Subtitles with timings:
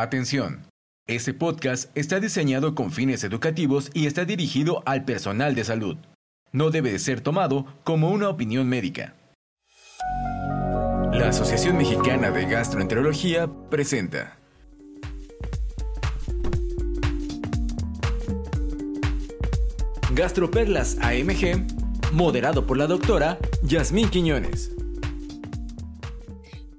[0.00, 0.66] Atención.
[1.06, 5.98] Este podcast está diseñado con fines educativos y está dirigido al personal de salud.
[6.52, 9.14] No debe de ser tomado como una opinión médica.
[11.12, 14.38] La Asociación Mexicana de Gastroenterología presenta.
[20.14, 24.70] Gastroperlas AMG, moderado por la doctora Yasmín Quiñones.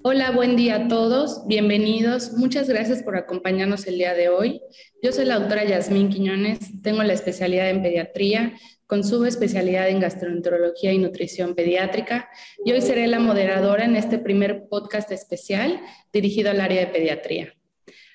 [0.04, 2.34] Hola, buen día a todos, bienvenidos.
[2.34, 4.60] Muchas gracias por acompañarnos el día de hoy.
[5.04, 8.54] Yo soy la doctora Yasmín Quiñones, tengo la especialidad en pediatría
[8.88, 12.30] con subespecialidad en gastroenterología y nutrición pediátrica
[12.66, 15.80] y hoy seré la moderadora en este primer podcast especial
[16.12, 17.54] dirigido al área de pediatría.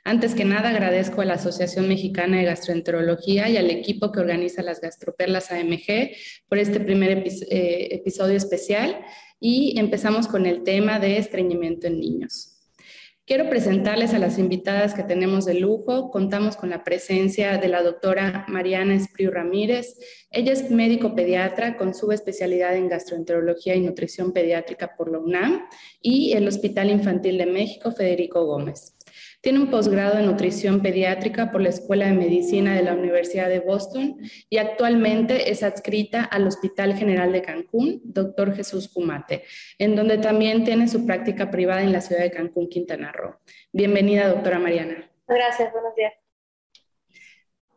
[0.03, 4.63] Antes que nada, agradezco a la Asociación Mexicana de Gastroenterología y al equipo que organiza
[4.63, 6.11] las Gastroperlas AMG
[6.49, 9.05] por este primer eh, episodio especial
[9.41, 12.57] y empezamos con el tema de estreñimiento en niños.
[13.27, 16.13] Quiero presentarles a las invitadas que tenemos de lujo.
[16.13, 19.99] Contamos con la presencia de la doctora Mariana Espriu Ramírez.
[20.31, 25.67] Ella es médico pediatra con subespecialidad en gastroenterología y nutrición pediátrica por la UNAM
[26.01, 28.96] y el Hospital Infantil de México Federico Gómez.
[29.47, 33.61] Tiene un posgrado en nutrición pediátrica por la Escuela de Medicina de la Universidad de
[33.61, 34.17] Boston
[34.51, 38.57] y actualmente es adscrita al Hospital General de Cancún, Dr.
[38.57, 39.45] Jesús Cumate,
[39.79, 43.37] en donde también tiene su práctica privada en la ciudad de Cancún, Quintana Roo.
[43.71, 45.09] Bienvenida, doctora Mariana.
[45.29, 46.13] Gracias, buenos días.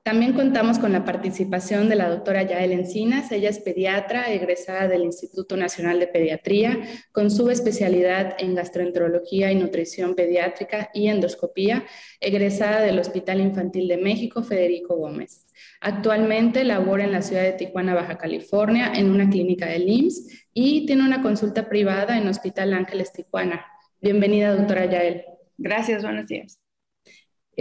[0.10, 3.32] También contamos con la participación de la doctora Yael Encinas.
[3.32, 6.80] Ella es pediatra, egresada del Instituto Nacional de Pediatría,
[7.12, 11.86] con subespecialidad en gastroenterología y nutrición pediátrica y endoscopía,
[12.20, 15.46] egresada del Hospital Infantil de México, Federico Gómez.
[15.80, 20.88] Actualmente labora en la ciudad de Tijuana, Baja California, en una clínica del IMSS y
[20.88, 23.64] tiene una consulta privada en Hospital Ángeles Tijuana.
[24.02, 25.24] Bienvenida, doctora Yael.
[25.60, 26.59] Gracias, buenos días.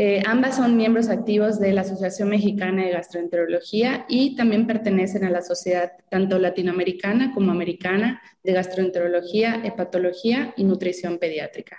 [0.00, 5.30] Eh, ambas son miembros activos de la Asociación Mexicana de Gastroenterología y también pertenecen a
[5.30, 11.78] la sociedad tanto latinoamericana como americana de gastroenterología, hepatología y nutrición pediátrica.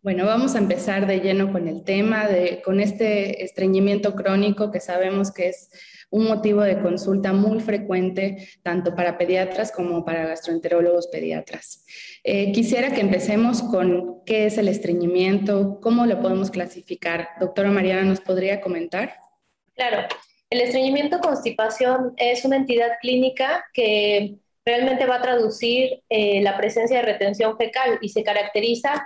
[0.00, 4.78] Bueno, vamos a empezar de lleno con el tema, de, con este estreñimiento crónico que
[4.78, 5.70] sabemos que es
[6.14, 11.84] un motivo de consulta muy frecuente tanto para pediatras como para gastroenterólogos pediatras.
[12.22, 17.30] Eh, quisiera que empecemos con qué es el estreñimiento, cómo lo podemos clasificar.
[17.40, 19.16] Doctora Mariana, ¿nos podría comentar?
[19.74, 20.06] Claro,
[20.50, 26.98] el estreñimiento constipación es una entidad clínica que realmente va a traducir eh, la presencia
[26.98, 29.04] de retención fecal y se caracteriza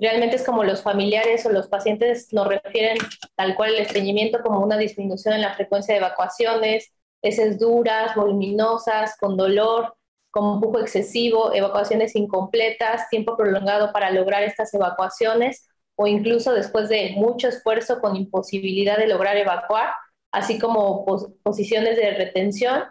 [0.00, 2.98] realmente es como los familiares o los pacientes nos refieren
[3.36, 6.92] tal cual el estreñimiento como una disminución en la frecuencia de evacuaciones,
[7.22, 9.94] heces duras, voluminosas, con dolor,
[10.30, 17.14] con pujo excesivo, evacuaciones incompletas, tiempo prolongado para lograr estas evacuaciones o incluso después de
[17.16, 19.90] mucho esfuerzo con imposibilidad de lograr evacuar,
[20.30, 21.04] así como
[21.42, 22.84] posiciones de retención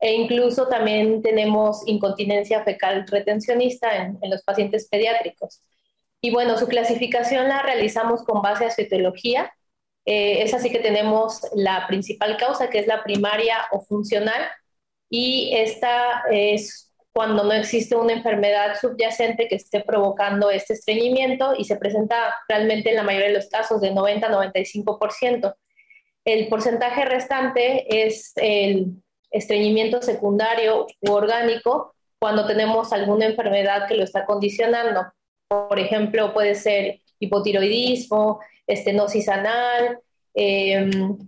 [0.00, 5.62] e incluso también tenemos incontinencia fecal retencionista en los pacientes pediátricos.
[6.20, 9.52] Y bueno, su clasificación la realizamos con base a su etiología.
[10.04, 14.42] Eh, es así que tenemos la principal causa, que es la primaria o funcional,
[15.10, 21.64] y esta es cuando no existe una enfermedad subyacente que esté provocando este estreñimiento y
[21.64, 25.54] se presenta realmente en la mayoría de los casos de 90-95%.
[26.24, 34.04] El porcentaje restante es el estreñimiento secundario u orgánico cuando tenemos alguna enfermedad que lo
[34.04, 35.00] está condicionando.
[35.50, 38.38] Por ejemplo, puede ser hipotiroidismo,
[38.68, 39.98] estenosis anal,
[40.32, 41.18] em,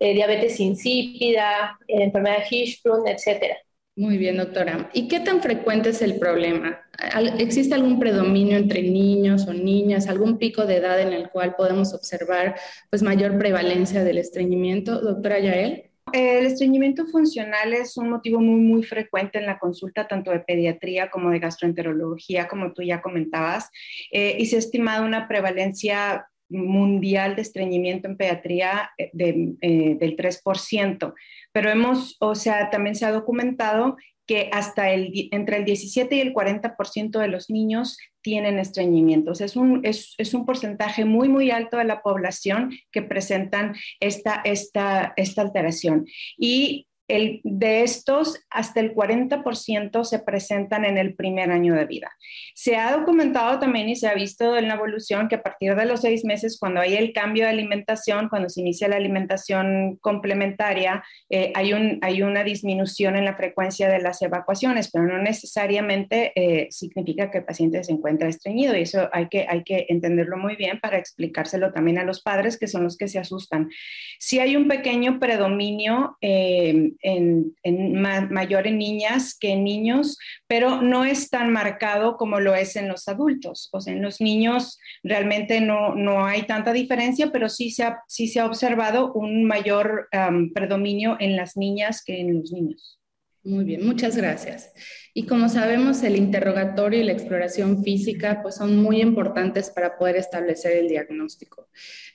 [0.00, 3.56] eh, diabetes insípida, enfermedad Hirschsprung, etc.
[3.94, 4.90] Muy bien, doctora.
[4.92, 6.80] ¿Y qué tan frecuente es el problema?
[7.38, 11.94] ¿Existe algún predominio entre niños o niñas, algún pico de edad en el cual podemos
[11.94, 12.56] observar
[12.90, 15.00] pues, mayor prevalencia del estreñimiento?
[15.00, 15.89] Doctora Yael.
[16.12, 21.10] El estreñimiento funcional es un motivo muy, muy frecuente en la consulta tanto de pediatría
[21.10, 23.70] como de gastroenterología, como tú ya comentabas,
[24.10, 30.16] eh, y se ha estimado una prevalencia mundial de estreñimiento en pediatría eh, eh, del
[30.16, 31.14] 3%.
[31.52, 33.96] Pero hemos, o sea, también se ha documentado
[34.26, 39.40] que hasta el, entre el 17 y el 40% de los niños tienen estreñimientos.
[39.40, 44.40] Es un, es, es un, porcentaje muy, muy alto de la población que presentan esta,
[44.44, 46.06] esta, esta alteración.
[46.36, 46.86] Y
[47.44, 52.10] de estos, hasta el 40% se presentan en el primer año de vida.
[52.54, 55.86] Se ha documentado también y se ha visto en la evolución que a partir de
[55.86, 61.02] los seis meses, cuando hay el cambio de alimentación, cuando se inicia la alimentación complementaria,
[61.28, 66.32] eh, hay, un, hay una disminución en la frecuencia de las evacuaciones, pero no necesariamente
[66.34, 70.36] eh, significa que el paciente se encuentra estreñido y eso hay que, hay que entenderlo
[70.36, 73.70] muy bien para explicárselo también a los padres que son los que se asustan.
[74.18, 77.54] Si hay un pequeño predominio eh, en,
[78.30, 82.88] mayor en niñas que en niños, pero no es tan marcado como lo es en
[82.88, 83.68] los adultos.
[83.72, 88.00] O sea, en los niños realmente no, no hay tanta diferencia, pero sí se ha,
[88.06, 90.08] sí se ha observado un mayor
[90.54, 92.99] predominio en las niñas que en los niños.
[93.42, 94.70] Muy bien, muchas gracias.
[95.14, 100.16] Y como sabemos, el interrogatorio y la exploración física pues, son muy importantes para poder
[100.16, 101.70] establecer el diagnóstico.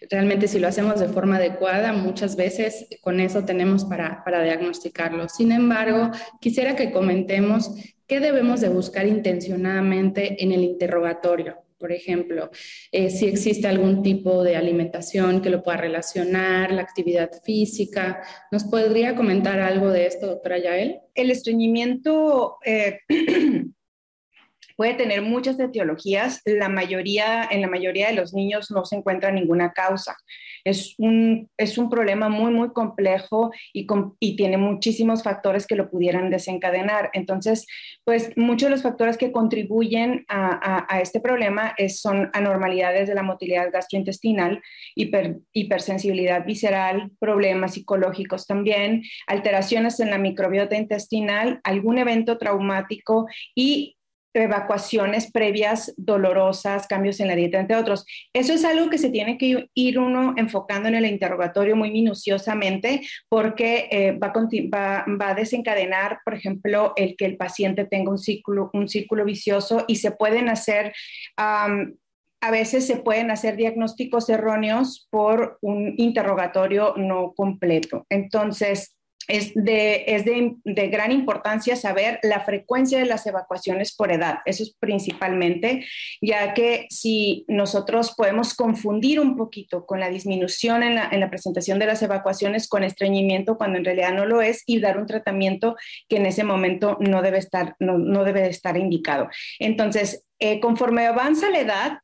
[0.09, 5.27] Realmente si lo hacemos de forma adecuada, muchas veces con eso tenemos para, para diagnosticarlo.
[5.27, 7.71] Sin embargo, quisiera que comentemos
[8.05, 11.64] qué debemos de buscar intencionadamente en el interrogatorio.
[11.85, 12.49] Por ejemplo,
[12.91, 18.23] eh, si existe algún tipo de alimentación que lo pueda relacionar, la actividad física.
[18.51, 21.01] ¿Nos podría comentar algo de esto, doctora Yael?
[21.13, 23.01] El estreñimiento eh,
[24.75, 26.41] puede tener muchas etiologías.
[26.45, 30.17] La mayoría, en la mayoría de los niños no se encuentra ninguna causa.
[30.65, 33.87] Es un, es un problema muy, muy complejo y,
[34.19, 37.11] y tiene muchísimos factores que lo pudieran desencadenar.
[37.13, 37.65] Entonces,
[38.03, 43.23] pues muchos de los factores que contribuyen a, a, este problema son anormalidades de la
[43.23, 44.61] motilidad gastrointestinal,
[44.95, 53.95] hiper, hipersensibilidad visceral, problemas psicológicos también, alteraciones en la microbiota intestinal, algún evento traumático y
[54.35, 58.05] evacuaciones previas dolorosas, cambios en la dieta, entre otros.
[58.33, 63.01] Eso es algo que se tiene que ir uno enfocando en el interrogatorio muy minuciosamente
[63.29, 68.17] porque eh, va, a va, a desencadenar, por ejemplo, el que el paciente tenga un
[68.17, 70.93] círculo, un círculo vicioso y se pueden hacer...
[71.37, 78.05] a veces se pueden hacer diagnósticos erróneos por un interrogatorio no completo.
[78.07, 78.94] Entonces,
[79.27, 84.39] es, de, es de, de, gran importancia saber la frecuencia de las evacuaciones por edad.
[84.45, 85.85] Eso es principalmente,
[86.21, 91.29] ya que si nosotros podemos confundir un poquito con la disminución en la, en la
[91.29, 95.05] presentación de las evacuaciones con estreñimiento cuando en realidad no lo es y dar un
[95.07, 95.75] tratamiento
[96.07, 99.29] que en ese momento no debe estar, no, no debe estar indicado.
[99.59, 101.99] Entonces, eh, conforme avanza la edad,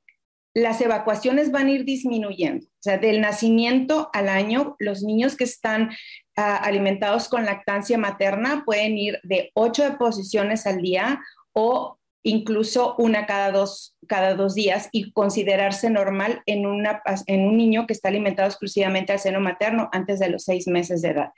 [0.53, 2.65] las evacuaciones van a ir disminuyendo.
[2.65, 5.92] O sea, del nacimiento al año, los niños que están
[6.36, 11.21] ah, alimentados con lactancia materna pueden ir de ocho deposiciones al día
[11.53, 17.57] o incluso una cada dos, cada dos días y considerarse normal en, una, en un
[17.57, 21.30] niño que está alimentado exclusivamente al seno materno antes de los seis meses de edad.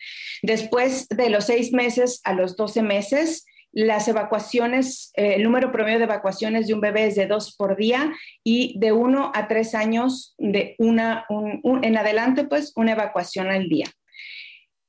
[0.41, 5.97] Después de los seis meses a los doce meses, las evacuaciones, eh, el número promedio
[5.97, 9.73] de evacuaciones de un bebé es de dos por día y de uno a tres
[9.73, 13.87] años de una, en adelante, pues una evacuación al día.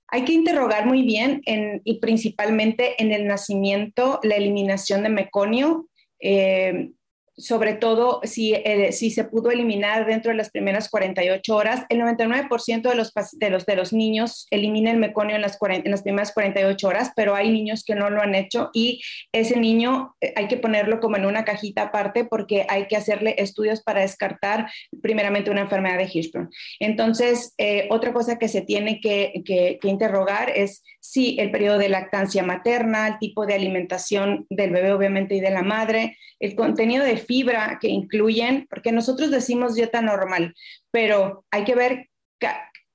[0.08, 5.88] Hay que interrogar muy bien y principalmente en el nacimiento la eliminación de meconio.
[6.20, 6.90] Eh,
[7.36, 11.84] sobre todo si, eh, si se pudo eliminar dentro de las primeras 48 horas.
[11.88, 15.90] El 99% de los, de, los, de los niños elimina el meconio en las, en
[15.90, 19.00] las primeras 48 horas, pero hay niños que no lo han hecho y
[19.32, 23.34] ese niño eh, hay que ponerlo como en una cajita aparte porque hay que hacerle
[23.38, 24.70] estudios para descartar
[25.02, 26.50] primeramente una enfermedad de Hirschsprung.
[26.78, 31.78] Entonces, eh, otra cosa que se tiene que, que, que interrogar es si el periodo
[31.78, 36.54] de lactancia materna, el tipo de alimentación del bebé obviamente y de la madre, el
[36.54, 40.54] contenido de fibra que incluyen, porque nosotros decimos dieta normal,
[40.90, 42.10] pero hay que ver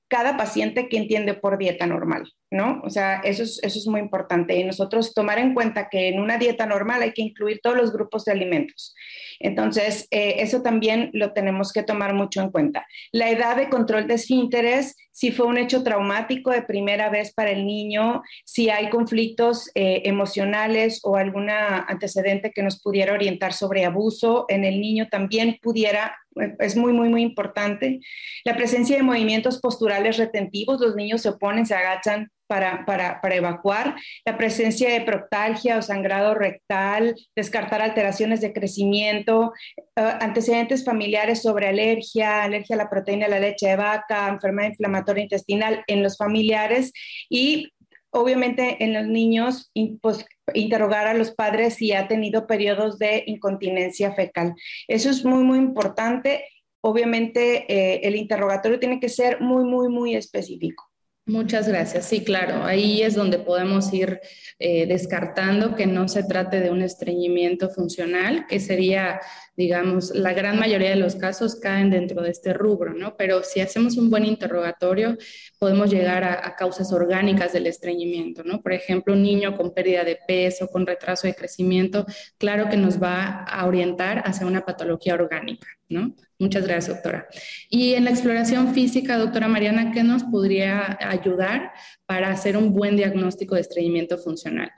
[0.08, 2.80] cada paciente que entiende por dieta normal, ¿no?
[2.84, 4.56] O sea, eso es, eso es muy importante.
[4.56, 7.92] Y nosotros tomar en cuenta que en una dieta normal hay que incluir todos los
[7.92, 8.94] grupos de alimentos.
[9.38, 12.86] Entonces, eh, eso también lo tenemos que tomar mucho en cuenta.
[13.12, 17.50] La edad de control de esfínteres, si fue un hecho traumático de primera vez para
[17.50, 23.84] el niño, si hay conflictos eh, emocionales o alguna antecedente que nos pudiera orientar sobre
[23.84, 26.16] abuso en el niño, también pudiera
[26.60, 28.00] es muy, muy, muy importante.
[28.44, 33.36] La presencia de movimientos posturales retentivos, los niños se oponen, se agachan para, para, para,
[33.36, 33.94] evacuar,
[34.26, 39.84] la presencia de proctalgia o sangrado rectal, descartar alteraciones de crecimiento, eh,
[40.20, 45.22] antecedentes familiares sobre alergia, alergia a la proteína de la leche de vaca, enfermedad inflamatoria
[45.22, 46.92] intestinal en los familiares
[47.28, 47.68] y
[48.10, 49.70] obviamente en los niños
[50.02, 54.56] pues, interrogar a los padres si ha tenido periodos de incontinencia fecal.
[54.88, 56.46] Eso es muy, muy importante.
[56.82, 60.89] Obviamente eh, el interrogatorio tiene que ser muy, muy, muy específico.
[61.30, 62.06] Muchas gracias.
[62.06, 64.20] Sí, claro, ahí es donde podemos ir
[64.58, 69.20] eh, descartando que no se trate de un estreñimiento funcional, que sería,
[69.56, 73.16] digamos, la gran mayoría de los casos caen dentro de este rubro, ¿no?
[73.16, 75.16] Pero si hacemos un buen interrogatorio,
[75.60, 78.60] podemos llegar a, a causas orgánicas del estreñimiento, ¿no?
[78.60, 82.06] Por ejemplo, un niño con pérdida de peso, con retraso de crecimiento,
[82.38, 86.12] claro que nos va a orientar hacia una patología orgánica, ¿no?
[86.40, 87.28] Muchas gracias, doctora.
[87.68, 91.72] Y en la exploración física, doctora Mariana, ¿qué nos podría ayudar
[92.06, 94.72] para hacer un buen diagnóstico de estreñimiento funcional?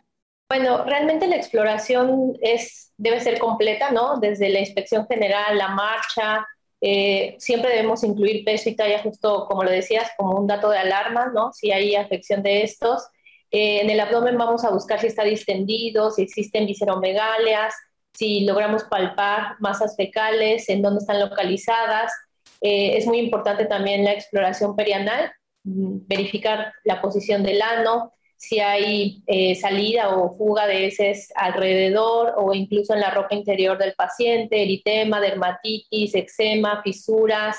[0.50, 4.18] Bueno, realmente la exploración es, debe ser completa, ¿no?
[4.18, 6.44] Desde la inspección general, la marcha,
[6.80, 10.78] eh, siempre debemos incluir peso y talla, justo como lo decías, como un dato de
[10.78, 11.52] alarma, ¿no?
[11.52, 13.06] Si hay afección de estos.
[13.52, 17.72] Eh, en el abdomen vamos a buscar si está distendido, si existen visceromegalias,
[18.14, 22.12] si logramos palpar masas fecales, en dónde están localizadas.
[22.60, 25.32] Eh, es muy importante también la exploración perianal,
[25.64, 32.34] mm, verificar la posición del ano, si hay eh, salida o fuga de heces alrededor
[32.36, 37.56] o incluso en la ropa interior del paciente, eritema, dermatitis, eczema, fisuras,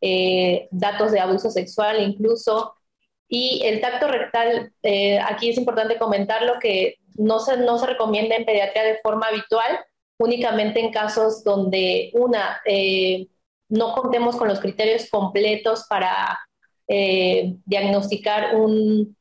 [0.00, 2.74] eh, datos de abuso sexual incluso.
[3.28, 4.72] Y el tacto rectal,
[5.26, 9.78] aquí es importante comentarlo que no se, no se recomienda en pediatría de forma habitual,
[10.18, 13.28] únicamente en casos donde una, eh,
[13.68, 16.38] no contemos con los criterios completos para
[16.86, 19.16] eh, diagnosticar un,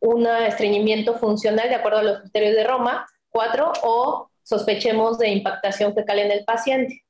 [0.00, 5.94] un estreñimiento funcional de acuerdo a los criterios de Roma, cuatro, o sospechemos de impactación
[5.94, 7.02] fecal en el paciente.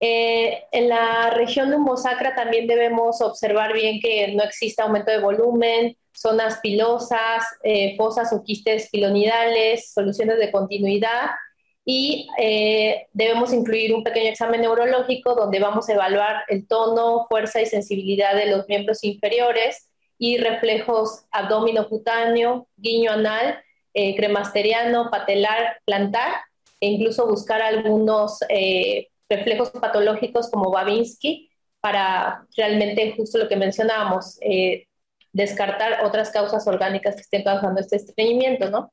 [0.00, 5.96] Eh, en la región lumbosacra también debemos observar bien que no exista aumento de volumen,
[6.12, 7.44] zonas pilosas,
[7.96, 11.30] fosas o quistes pilonidales, soluciones de continuidad
[11.90, 17.62] y eh, debemos incluir un pequeño examen neurológico donde vamos a evaluar el tono, fuerza
[17.62, 23.58] y sensibilidad de los miembros inferiores y reflejos abdomino-cutáneo, guiño anal,
[23.94, 26.34] eh, cremasteriano, patelar, plantar
[26.78, 31.48] e incluso buscar algunos eh, reflejos patológicos como Babinski
[31.80, 34.38] para realmente justo lo que mencionábamos,
[35.32, 38.92] descartar otras causas orgánicas que estén causando este estreñimiento, ¿no?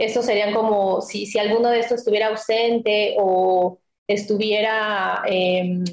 [0.00, 3.78] Estos serían como si, si alguno de estos estuviera ausente o
[4.08, 5.84] estuviera em,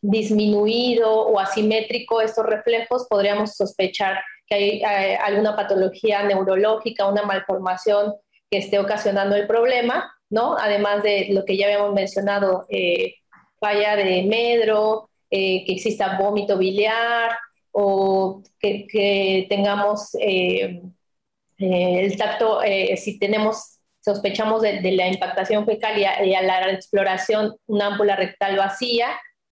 [0.00, 8.14] disminuido o asimétrico estos reflejos, podríamos sospechar que hay alguna patología neurológica, una malformación
[8.48, 10.56] que esté ocasionando el problema, ¿no?
[10.56, 13.16] Además de lo que ya habíamos mencionado, eh,
[13.58, 17.36] falla de medro, eh, que exista vómito biliar
[17.72, 20.80] o que, tengamos eh,
[21.60, 27.88] el tacto, eh, si tenemos, sospechamos de, la impactación fecal y a, la exploración una
[27.88, 29.08] ámpula rectal vacía,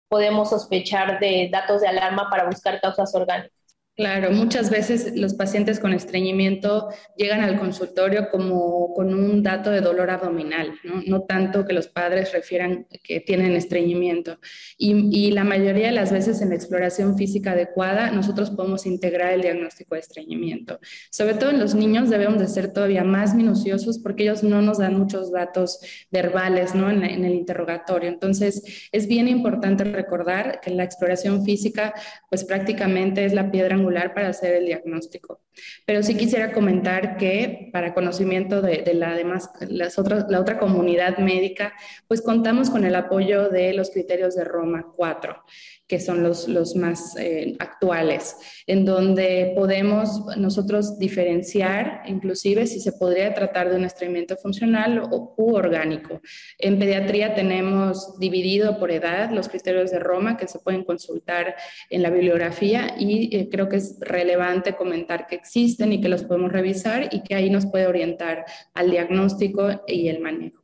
[0.09, 3.58] podemos sospechar de datos de alarma para buscar causas orgánicas.
[3.99, 9.81] Claro, muchas veces los pacientes con estreñimiento llegan al consultorio como con un dato de
[9.81, 10.73] dolor abdominal,
[11.05, 14.39] no, tanto que los padres refieran que tienen estreñimiento.
[14.77, 19.43] Y, la mayoría de las veces en la exploración física adecuada nosotros podemos integrar el
[19.43, 20.79] diagnóstico de estreñimiento.
[21.11, 24.79] Sobre todo en los niños debemos de ser todavía más minuciosos porque ellos no nos
[24.79, 25.81] dan muchos datos
[26.13, 26.89] verbales ¿no?
[26.89, 28.09] en, en el interrogatorio.
[28.09, 31.93] Entonces es bien importante recordar que la exploración física
[32.31, 35.43] pues prácticamente es la piedra angular para hacer el diagnóstico.
[35.87, 41.19] Pero sí quisiera comentar que para conocimiento de, la, demás, las otras, la otra comunidad
[41.19, 41.75] médica,
[42.07, 45.45] pues contamos con el apoyo de los criterios de Roma 4
[45.89, 52.93] que son los, los más eh, actuales, en donde podemos nosotros diferenciar inclusive si se
[52.93, 56.21] podría tratar de un estreñimiento funcional o, u orgánico.
[56.59, 61.57] En pediatría tenemos dividido por edad los criterios de Roma que se pueden consultar
[61.89, 66.25] en la bibliografía y eh, creo que es relevante comentar que existen y que los
[66.25, 70.58] podemos revisar y que ahí nos puede orientar al diagnóstico y el manejo.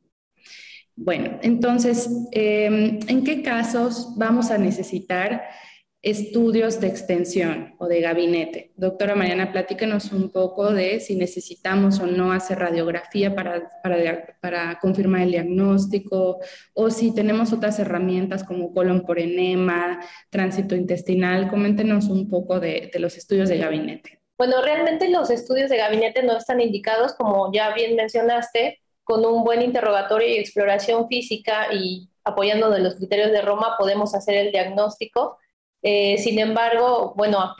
[0.96, 5.42] Bueno, entonces, em, ¿en qué casos vamos a necesitar
[6.02, 8.72] estudios de extensión o de gabinete?
[8.76, 15.22] Doctora Mariana, platíquenos un poco de si necesitamos o no hacer radiografía para, para, confirmar
[15.22, 16.38] el diagnóstico
[16.74, 21.50] o si tenemos otras herramientas como colon por enema, tránsito intestinal.
[21.50, 24.20] Coméntenos un poco de, de los estudios de gabinete.
[24.38, 29.44] Bueno, realmente los estudios de gabinete no están indicados, como ya bien mencionaste, con un
[29.44, 34.52] buen interrogatorio y exploración física y apoyando de los criterios de Roma podemos hacer el
[34.52, 35.38] diagnóstico.
[35.82, 37.54] Eh, sin embargo, bueno,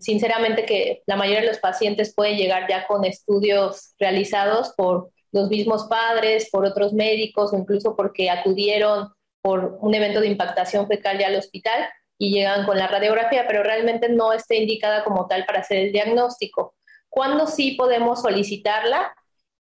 [0.00, 5.48] sinceramente que la mayoría de los pacientes pueden llegar ya con estudios realizados por los
[5.48, 9.08] mismos padres, por otros médicos o incluso porque acudieron
[9.40, 13.62] por un evento de impactación fecal ya al hospital y llegan con la radiografía, pero
[13.62, 16.74] realmente no está indicada como tal para hacer el diagnóstico.
[17.08, 19.14] ¿Cuándo sí podemos solicitarla?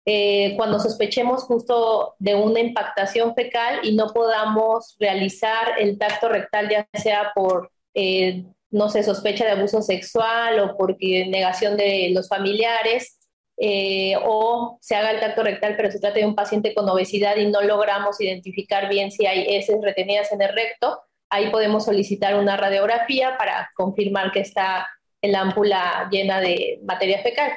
[0.06, 6.70] Eh, cuando sospechemos justo de una impactación fecal y no podamos realizar el tacto rectal,
[6.70, 12.28] ya sea por, eh, no sé, sospecha de abuso sexual o porque negación de los
[12.28, 13.20] familiares,
[13.58, 17.36] eh, o se haga el tacto rectal, pero se trata de un paciente con obesidad
[17.38, 22.36] y no logramos identificar bien si hay heces retenidas en el recto, ahí podemos solicitar
[22.36, 24.88] una radiografía para confirmar que está
[25.22, 27.52] el ámpula llena de materia fecal.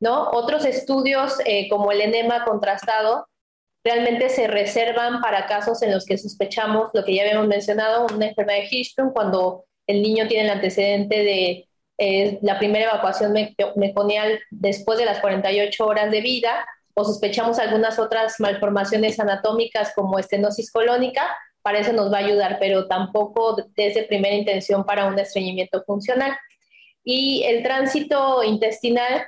[0.00, 0.30] ¿No?
[0.30, 3.26] Otros estudios eh, como el enema contrastado
[3.84, 8.26] realmente se reservan para casos en los que sospechamos lo que ya habíamos mencionado, una
[8.26, 13.34] enfermedad de Hirschsprung, cuando el niño tiene el antecedente de eh, la primera evacuación
[13.76, 20.18] meconial después de las 48 horas de vida, o sospechamos algunas otras malformaciones anatómicas como
[20.18, 21.22] estenosis colónica,
[21.62, 26.36] para eso nos va a ayudar, pero tampoco desde primera intención para un estreñimiento funcional.
[27.04, 29.24] Y el tránsito intestinal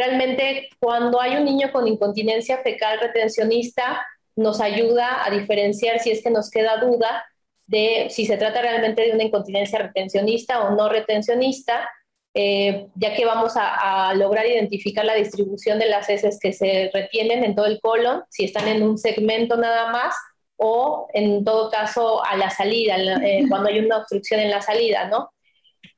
[0.00, 4.00] Realmente cuando hay un niño con incontinencia fecal retencionista,
[4.34, 7.26] nos ayuda a diferenciar si es que nos queda duda
[7.66, 11.86] de si se trata realmente de una incontinencia retencionista o no retencionista,
[12.32, 17.44] eh, ya que vamos a, lograr identificar la distribución de las heces que se retienen
[17.44, 20.14] en todo el colon, si están en un segmento nada más
[20.56, 25.08] o en todo caso a la salida, eh, cuando hay una obstrucción en la salida,
[25.08, 25.30] ¿no?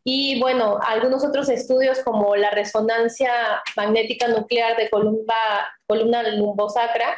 [0.05, 3.33] Y bueno, algunos otros estudios como la resonancia
[3.77, 5.35] magnética nuclear de columna,
[5.87, 7.17] columna lumbosacra,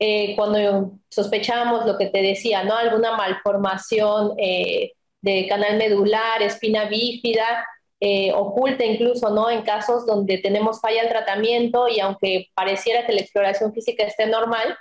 [0.00, 2.76] eh, cuando sospechamos lo que te decía, ¿no?
[2.76, 7.64] Alguna malformación eh, de canal medular, espina bífida,
[8.00, 9.48] eh, oculta incluso, ¿no?
[9.48, 14.26] En casos donde tenemos falla en tratamiento y aunque pareciera que la exploración física esté
[14.26, 14.76] normal,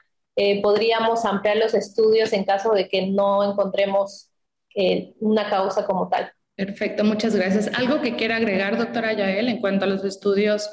[0.63, 4.31] podríamos ampliar los estudios en caso de que no encontremos
[5.19, 6.33] una causa como tal.
[6.55, 7.71] Perfecto, muchas gracias.
[7.73, 10.69] ¿Algo que quiera agregar, doctora Yael, en cuanto a los estudios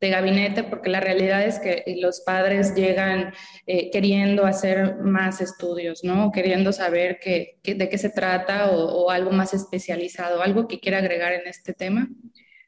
[0.00, 0.62] de gabinete?
[0.62, 3.32] Porque la realidad es que los padres llegan
[3.66, 6.30] eh, queriendo hacer más estudios, ¿no?
[6.30, 10.40] Queriendo saber de qué se trata o, o algo más especializado.
[10.40, 12.08] ¿Algo que quiera agregar en este tema?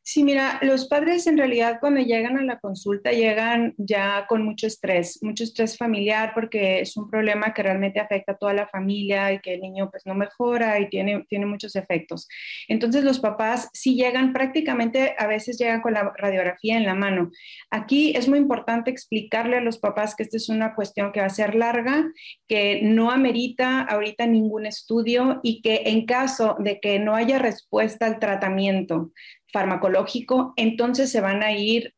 [0.08, 4.68] Sí, mira, los padres en realidad cuando llegan a la consulta llegan ya con mucho
[4.68, 9.32] estrés, mucho estrés familiar porque es un problema que realmente afecta a toda la familia
[9.32, 12.28] y que el niño pues no mejora y tiene, tiene muchos efectos.
[12.68, 17.32] Entonces los papás sí llegan prácticamente, a veces llegan con la radiografía en la mano.
[17.72, 21.26] Aquí es muy importante explicarle a los papás que esta es una cuestión que va
[21.26, 22.04] a ser larga,
[22.46, 28.06] que no amerita ahorita ningún estudio y que en caso de que no haya respuesta
[28.06, 29.10] al tratamiento,
[29.52, 31.94] farmacológico, entonces se van a ir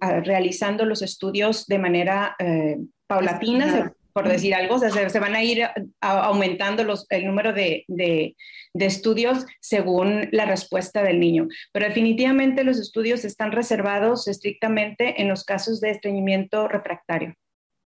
[0.00, 5.42] realizando los estudios de manera eh, paulatina, por decir algo, o sea, se, van a
[5.42, 5.68] ir
[6.00, 8.34] aumentando los, el número de, de,
[8.74, 11.48] estudios según la respuesta del niño.
[11.70, 17.34] Pero definitivamente los estudios están reservados estrictamente en los casos de estreñimiento refractario.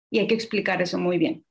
[0.09, 1.43] Y hay que explicar eso muy bien.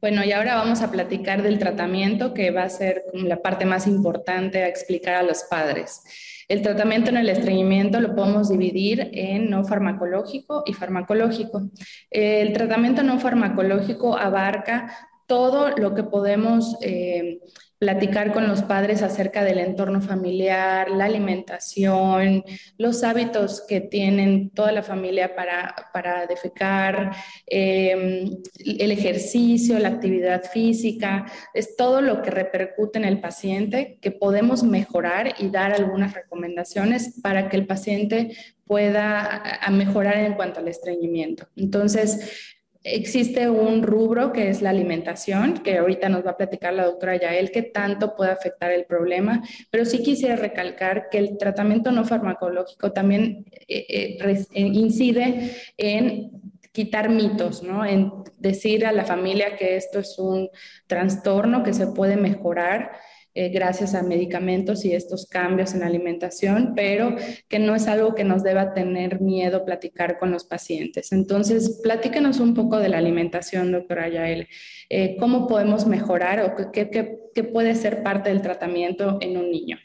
[0.00, 3.86] Bueno, y ahora vamos a platicar del tratamiento, que va a ser la parte más
[3.86, 6.02] importante a explicar a los padres.
[6.50, 11.70] El tratamiento en el estreñimiento lo podemos dividir en no farmacológico y farmacológico.
[12.10, 14.92] El tratamiento no farmacológico abarca
[15.28, 17.38] todo lo que podemos eh,
[17.80, 22.44] platicar con los padres acerca del entorno familiar, la alimentación,
[22.76, 27.16] los hábitos que tienen toda la familia para, para defecar,
[27.46, 34.10] em, el ejercicio, la actividad física, es todo lo que repercute en el paciente que
[34.10, 40.68] podemos mejorar y dar algunas recomendaciones para que el paciente pueda mejorar en cuanto al
[40.68, 41.48] estreñimiento.
[41.56, 46.86] Entonces, Existe un rubro que es la alimentación, que ahorita nos va a platicar la
[46.86, 51.92] doctora Yael, que tanto puede afectar el problema, pero sí quisiera recalcar que el tratamiento
[51.92, 54.18] no farmacológico también eh, eh,
[54.54, 56.30] eh, incide en
[56.72, 57.84] quitar mitos, ¿no?
[57.84, 60.48] En decir a la familia que esto es un
[60.86, 62.92] trastorno que se puede mejorar
[63.34, 67.16] eh, gracias a medicamentos y estos cambios en la alimentación, pero
[67.48, 71.12] que no es algo que nos deba tener miedo platicar con los pacientes.
[71.12, 74.48] Entonces, platícanos un poco de la alimentación, doctora Yael.
[74.88, 79.50] Eh, ¿Cómo podemos mejorar o qué, qué, qué puede ser parte del tratamiento en un
[79.50, 79.78] niño?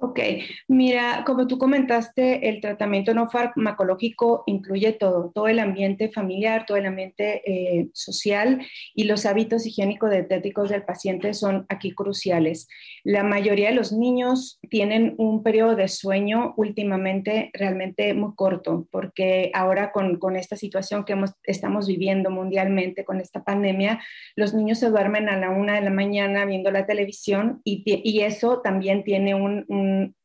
[0.00, 0.20] Ok,
[0.68, 6.76] mira, como tú comentaste, el tratamiento no farmacológico incluye todo, todo el ambiente familiar, todo
[6.76, 12.68] el ambiente eh, social y los hábitos higiénicos dietéticos del paciente son aquí cruciales.
[13.02, 19.50] La mayoría de los niños tienen un periodo de sueño últimamente realmente muy corto, porque
[19.52, 24.00] ahora con, con esta situación que estamos viviendo mundialmente, con esta pandemia,
[24.36, 28.20] los niños se duermen a la una de la mañana viendo la televisión y, y
[28.20, 29.66] eso también tiene un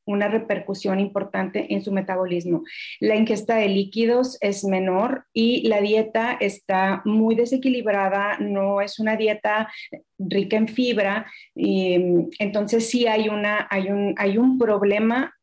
[0.05, 2.63] una repercusión importante en su metabolismo.
[2.99, 9.15] La ingesta de líquidos es menor y la dieta está muy desequilibrada, no es una
[9.15, 9.71] dieta
[10.17, 11.95] rica en fibra, y,
[12.39, 15.33] entonces sí hay, una, hay, un, hay un problema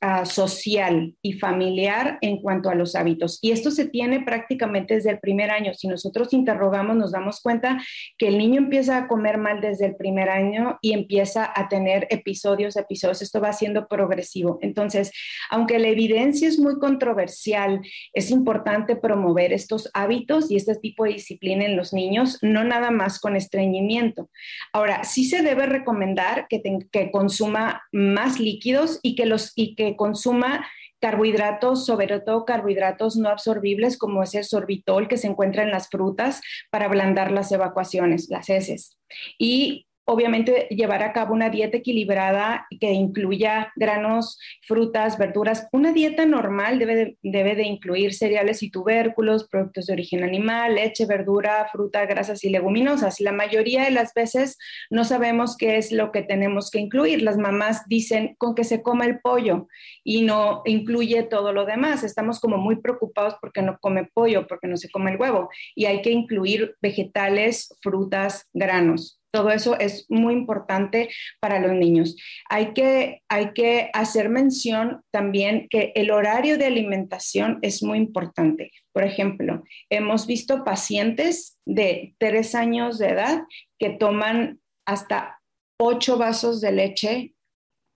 [0.00, 3.40] Ah, social y familiar en cuanto a los hábitos.
[3.42, 5.74] Y esto se tiene prácticamente desde el primer año.
[5.74, 7.82] Si nosotros interrogamos, nos damos cuenta
[8.16, 12.06] que el niño empieza a comer mal desde el primer año y empieza a tener
[12.10, 13.22] episodios, episodios.
[13.22, 14.60] Esto va siendo progresivo.
[14.62, 15.10] Entonces,
[15.50, 17.80] aunque la evidencia es muy controversial,
[18.12, 22.92] es importante promover estos hábitos y este tipo de disciplina en los niños, no nada
[22.92, 24.30] más con estreñimiento.
[24.72, 29.87] Ahora, sí se debe recomendar que, que consuma más líquidos y que los y que
[29.96, 30.66] consuma
[31.00, 35.88] carbohidratos, sobre todo carbohidratos no absorbibles como es el sorbitol que se encuentra en las
[35.88, 38.98] frutas para ablandar las evacuaciones, las heces.
[39.38, 45.68] Y obviamente llevar a cabo una dieta equilibrada que incluya granos, frutas, verduras.
[45.70, 50.76] Una dieta normal debe de, debe de incluir cereales y tubérculos, productos de origen animal,
[50.76, 53.20] leche, verdura, fruta, grasas y leguminosas.
[53.20, 54.56] La mayoría de las veces
[54.88, 57.20] no sabemos qué es lo que tenemos que incluir.
[57.20, 59.68] Las mamás dicen con que se coma el pollo
[60.04, 62.02] y no incluye todo lo demás.
[62.02, 65.84] Estamos como muy preocupados porque no come pollo, porque no se come el huevo y
[65.84, 69.17] hay que incluir vegetales, frutas, granos.
[69.30, 71.10] Todo eso es muy importante
[71.40, 72.16] para los niños.
[72.48, 78.72] Hay que, hay que hacer mención también que el horario de alimentación es muy importante.
[78.92, 83.42] Por ejemplo, hemos visto pacientes de tres años de edad
[83.78, 85.40] que toman hasta
[85.78, 87.34] ocho vasos de leche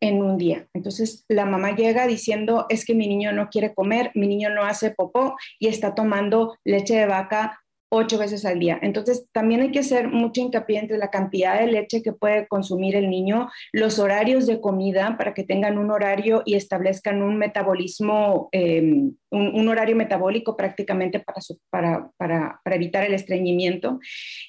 [0.02, 0.66] en un día.
[0.74, 4.64] Entonces la mamá llega diciendo, es que mi niño no quiere comer, mi niño no
[4.64, 7.61] hace popó y está tomando leche de vaca
[7.94, 8.78] ocho veces al día.
[8.80, 12.96] Entonces, también hay que hacer mucho hincapié entre la cantidad de leche que puede consumir
[12.96, 18.48] el niño, los horarios de comida para que tengan un horario y establezcan un metabolismo,
[18.52, 21.22] em, un, horario metabólico prácticamente
[21.70, 24.00] para, para, evitar el estreñimiento.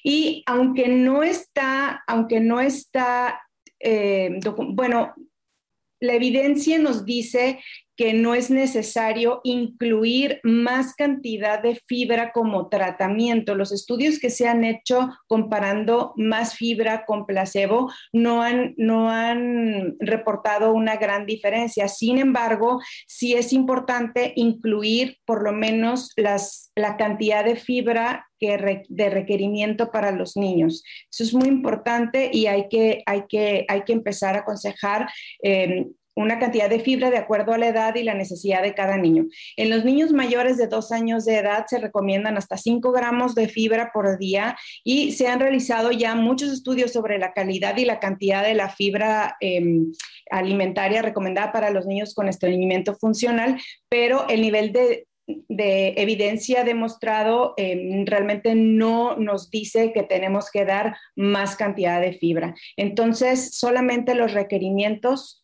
[0.02, 3.42] Y aunque no está, aunque no está,
[3.78, 5.12] em, bueno,
[6.00, 7.60] la evidencia nos dice
[7.96, 13.54] que no es necesario incluir más cantidad de fibra como tratamiento.
[13.54, 19.96] Los estudios que se han hecho comparando más fibra con placebo no han, no han
[20.00, 21.88] reportado una gran diferencia.
[21.88, 28.82] Sin embargo, sí es importante incluir por lo menos las, la cantidad de fibra que
[28.88, 30.82] de requerimiento para los niños.
[31.10, 35.08] Eso es muy importante y hay que, hay que, hay que empezar a aconsejar.
[35.42, 38.96] Eh, una cantidad de fibra de acuerdo a la edad y la necesidad de cada
[38.96, 39.26] niño.
[39.56, 43.48] En los niños mayores de dos años de edad se recomiendan hasta 5 gramos de
[43.48, 48.00] fibra por día y se han realizado ya muchos estudios sobre la calidad y la
[48.00, 49.92] cantidad de la fibra em,
[50.30, 55.06] alimentaria recomendada para los niños con estreñimiento funcional, pero el nivel de,
[55.56, 62.54] evidencia demostrado em, realmente no nos dice que tenemos que dar más cantidad de fibra.
[62.76, 65.42] Entonces, solamente los requerimientos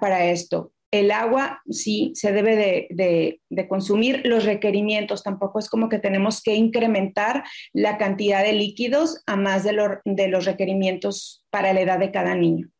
[0.00, 0.72] para, esto.
[0.90, 6.54] El agua sí se debe de, consumir, los requerimientos tampoco es como que tenemos que
[6.54, 12.10] incrementar la cantidad de líquidos a más de, de los requerimientos para la edad de
[12.10, 12.70] cada niño.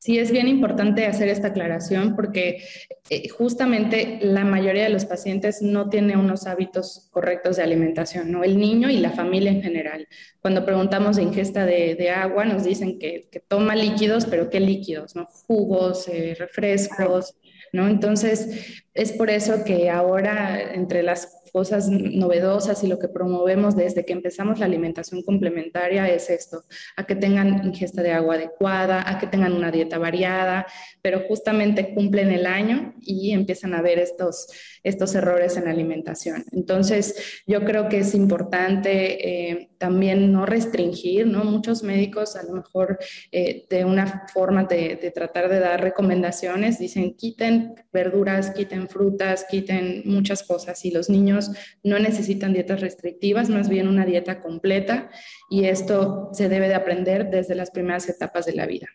[0.00, 2.64] Sí, es bien importante hacer esta aclaración porque
[3.10, 8.42] eh, justamente la mayoría de los pacientes no tiene unos hábitos correctos de alimentación, ¿no?
[8.42, 10.08] El niño y la familia en general.
[10.40, 15.14] Cuando preguntamos de ingesta de, agua, nos dicen que, toma líquidos, pero ¿qué líquidos?
[15.14, 15.26] ¿no?
[15.46, 17.36] Jugos, eh, refrescos,
[17.74, 17.86] ¿no?
[17.86, 24.04] Entonces, es por eso que ahora entre las cosas novedosas y lo que promovemos desde
[24.04, 26.64] que empezamos la alimentación complementaria es esto,
[26.96, 30.66] a que tengan ingesta de agua adecuada, a que tengan una dieta variada,
[31.02, 34.48] pero justamente cumplen el año y empiezan a ver estos,
[34.82, 36.44] estos errores en la alimentación.
[36.52, 41.42] Entonces, yo creo que es importante eh, también no restringir, ¿no?
[41.42, 42.98] Muchos médicos a lo mejor
[43.32, 49.46] eh, de una forma de, de tratar de dar recomendaciones dicen quiten verduras, quiten frutas,
[49.50, 51.50] quiten muchas cosas y los niños
[51.82, 55.08] no necesitan dietas restrictivas, más bien una dieta completa
[55.48, 58.86] y esto se debe de aprender desde las primeras etapas de la vida.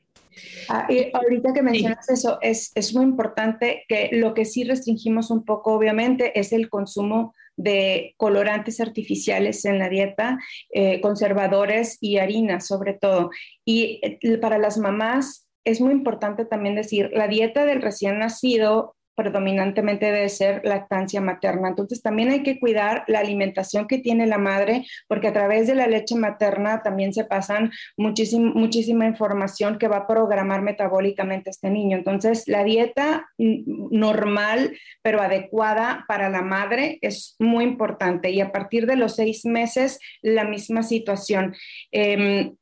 [0.70, 5.32] Ah, y ahorita que mencionas eso, es, es, muy importante que lo que sí restringimos
[5.32, 10.40] un poco, obviamente, es el consumo de colorantes artificiales en la dieta,
[10.74, 13.30] eh, conservadores y harinas sobre todo.
[13.64, 18.95] Y eh, para las mamás es muy importante también decir, la dieta del recién nacido
[19.16, 21.70] predominantemente debe ser lactancia materna.
[21.70, 25.76] Entonces también hay que cuidar la alimentación que tiene la madre, porque a través de
[25.76, 31.98] la leche materna también se pasan muchísima información que va a programar metabólicamente este niño.
[31.98, 38.30] Entonces la dieta normal, pero adecuada para la madre es muy importante.
[38.32, 41.56] Y a partir de los seis meses, la misma situación.
[41.92, 42.56] Em,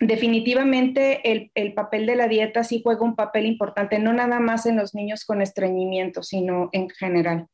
[0.00, 4.76] definitivamente el, papel de la dieta sí juega un papel importante, no nada más en
[4.76, 7.46] los niños con estreñimiento, sino en general.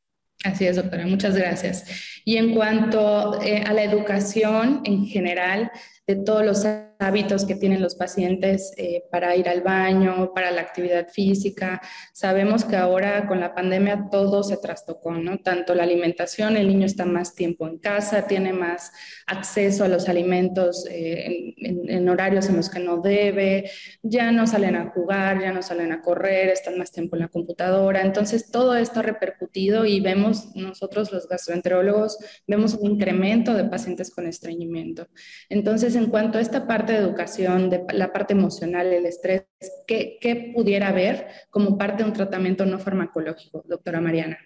[0.44, 2.20] Así es, doctora, muchas gracias.
[2.24, 5.70] Y en cuanto eh, a la educación en general,
[6.06, 6.66] de todos los
[6.98, 11.80] hábitos que tienen los pacientes eh, para ir al baño, para la actividad física.
[12.12, 15.38] Sabemos que ahora con la pandemia todo se trastocó, ¿no?
[15.38, 18.92] Tanto la alimentación, el niño está más tiempo en casa, tiene más
[19.26, 23.70] acceso a los alimentos eh, en, horarios en los que no debe,
[24.02, 27.28] ya no salen a jugar, ya no salen a correr, están más tiempo en la
[27.28, 28.02] computadora.
[28.02, 34.10] Entonces todo esto ha repercutido y vemos nosotros los gastroenterólogos, vemos un incremento de pacientes
[34.10, 35.08] con estreñimiento.
[35.48, 39.46] Entonces, en cuanto a esta parte de educación, la parte emocional, el estrés,
[39.86, 44.38] ¿qué, pudiera haber como parte de un tratamiento no farmacológico, doctora Mariana?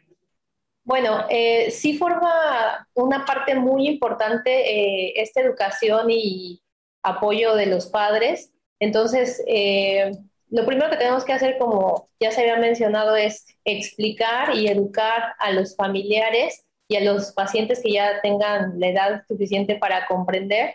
[0.85, 6.62] Bueno, eh, sí forma una parte muy importante eh, esta educación y
[7.02, 8.52] apoyo de los padres.
[8.78, 10.12] Entonces, eh,
[10.48, 15.35] lo primero que tenemos que hacer, como ya se había mencionado, es explicar y educar
[15.38, 20.74] a los familiares y a los pacientes que ya tengan la edad suficiente para comprender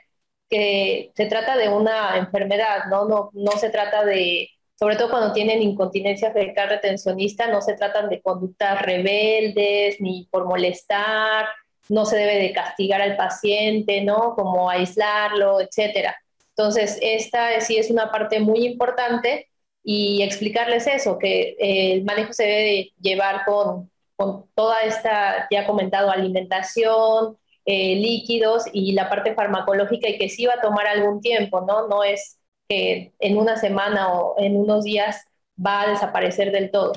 [0.52, 3.06] que se trata de una enfermedad, ¿no?
[3.06, 8.10] No, no se trata de, sobre todo cuando tienen incontinencia fecal retencionista, no se tratan
[8.10, 11.46] de conductas rebeldes ni por molestar,
[11.88, 14.36] no se debe de castigar al paciente, ¿no?
[14.36, 16.16] Como aislarlo, etcétera.
[16.50, 19.48] Entonces, esta sí es una parte muy importante
[19.84, 26.12] y explicarles eso, que el manejo se debe llevar con, con toda esta, ya comentado,
[26.12, 31.62] alimentación, eh, líquidos y la parte farmacológica y que sí va a tomar algún tiempo,
[31.62, 31.88] ¿no?
[31.88, 35.24] No es que en una semana o en unos días
[35.64, 36.94] va a desaparecer del todo.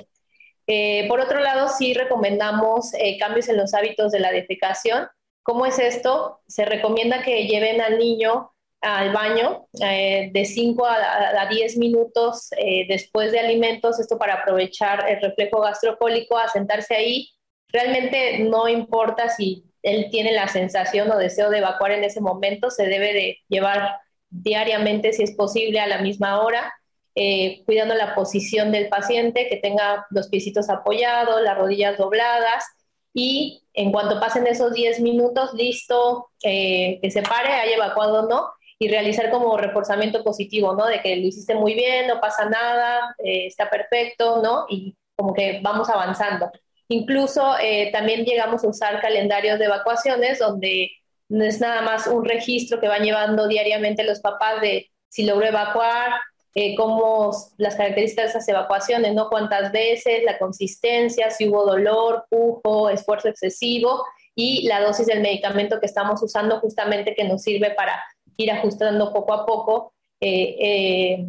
[0.67, 5.07] Eh, por otro lado, sí recomendamos eh, cambios en los hábitos de la defecación.
[5.43, 6.41] ¿Cómo es esto?
[6.47, 8.51] Se recomienda que lleven al niño
[8.81, 12.51] al baño de 5 a, a, 10 minutos
[12.87, 17.31] después de alimentos, esto para aprovechar el reflejo gastrocólico, a sentarse ahí.
[17.69, 22.71] Realmente no importa si él tiene la sensación o deseo de evacuar en ese momento,
[22.71, 26.73] se debe de llevar diariamente, si es posible, a la misma hora,
[27.15, 32.65] eh, cuidando la posición del paciente, que tenga los piecitos apoyados, las rodillas dobladas
[33.13, 38.29] y en cuanto pasen esos 10 minutos, listo, eh, que se pare, haya evacuado o
[38.29, 40.87] no, y realizar como reforzamiento positivo, ¿no?
[40.87, 44.67] De que lo hiciste muy bien, no pasa nada, eh, está perfecto, ¿no?
[44.69, 46.51] Y como que vamos avanzando.
[46.89, 50.91] Incluso eh, también llegamos a usar calendarios de evacuaciones donde
[51.29, 55.47] no es nada más un registro que van llevando diariamente los papás de si logró
[55.47, 56.13] evacuar,
[56.55, 59.29] eh, cómo las características de esas evacuaciones, ¿no?
[59.29, 65.81] Cuántas veces, la consistencia, si hubo dolor, pujo, esfuerzo excesivo y la dosis del medicamento
[65.81, 68.03] que estamos usando justamente que nos sirve para
[68.37, 71.27] ir ajustando poco a poco eh,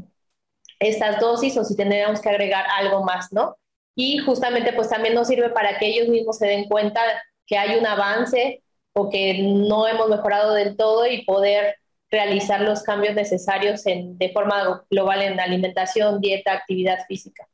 [0.80, 3.58] estas dosis o si tendríamos que agregar algo más, ¿no?
[3.95, 7.01] Y justamente pues también nos sirve para que ellos mismos se den cuenta
[7.47, 8.62] que hay un avance
[8.93, 11.77] o que no hemos mejorado del todo y poder
[12.12, 17.47] realizar los cambios necesarios en, de forma global en alimentación, dieta, actividad física.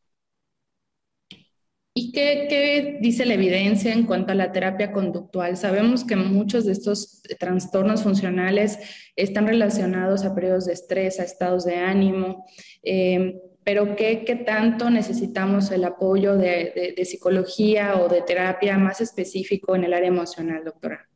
[1.94, 5.58] ¿Y qué, qué, dice la evidencia en cuanto a la terapia conductual?
[5.58, 8.80] Sabemos que muchos de estos trastornos funcionales
[9.16, 12.46] están relacionados a periodos de estrés, a estados de ánimo.
[12.82, 19.02] Eh, pero ¿qué, ¿qué, tanto necesitamos el apoyo de, de, psicología o de terapia más
[19.02, 21.08] específico en el área emocional, doctora?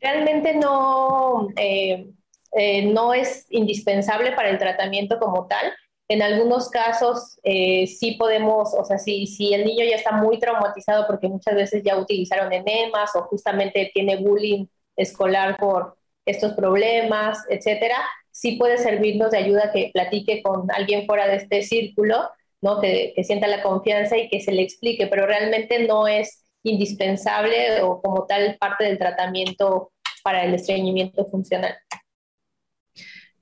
[0.00, 2.10] Realmente no, eh,
[2.52, 5.72] eh, no es indispensable para el tratamiento como tal.
[6.08, 10.38] En algunos casos eh, sí podemos, o sea, si, si el niño ya está muy
[10.38, 17.38] traumatizado porque muchas veces ya utilizaron enemas o justamente tiene bullying escolar por estos problemas,
[17.48, 17.96] etcétera,
[18.34, 22.28] sí puede servirnos de ayuda que platique con alguien fuera de este círculo,
[22.60, 22.80] ¿no?
[22.80, 27.82] Que, que, sienta la confianza y que se le explique, pero realmente no es indispensable
[27.82, 29.92] o como tal parte del tratamiento
[30.24, 31.76] para el estreñimiento funcional.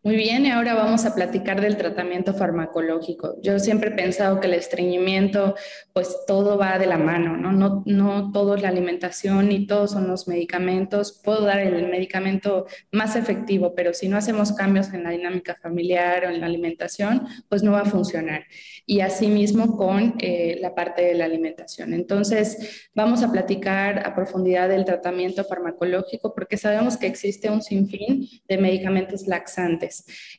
[0.04, 3.36] Muy bien, y ahora vamos a platicar del tratamiento farmacológico.
[3.40, 5.54] Yo siempre he pensado que el estreñimiento,
[5.92, 7.52] pues todo va de la mano, ¿no?
[7.52, 11.20] No, no todo la alimentación ni todos son los medicamentos.
[11.22, 16.24] Puedo dar el medicamento más efectivo, pero si no hacemos cambios en la dinámica familiar
[16.24, 18.46] o en la alimentación, pues no va a funcionar.
[18.84, 21.94] Y asimismo con eh, la parte de la alimentación.
[21.94, 28.28] Entonces, vamos a platicar a profundidad del tratamiento farmacológico porque sabemos que existe un sinfín
[28.48, 29.91] de medicamentos laxantes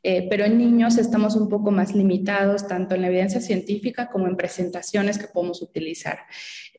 [0.04, 4.28] eh, pero en niños estamos un poco más limitados tanto en la evidencia científica como
[4.28, 6.20] en presentaciones que podemos utilizar.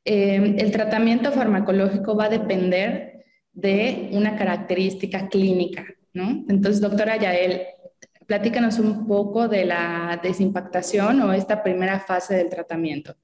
[0.05, 6.45] Eh, el tratamiento farmacológico va a depender de una característica clínica, ¿no?
[6.49, 7.63] Entonces, doctora Yael,
[8.27, 13.15] platícanos un poco de la desimpactación o esta primera fase del tratamiento.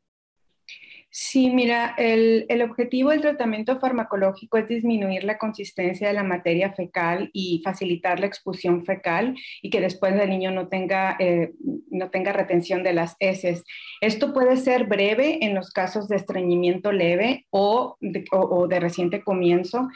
[1.13, 7.31] Sí, mira, el, objetivo del tratamiento farmacológico es disminuir la consistencia de la materia fecal
[7.33, 11.53] y facilitar la expulsión fecal y que después el niño no tenga, eh,
[11.91, 13.65] no tenga retención de las heces.
[14.01, 19.89] Esto puede ser breve en los casos de estreñimiento leve o de, reciente comienzo,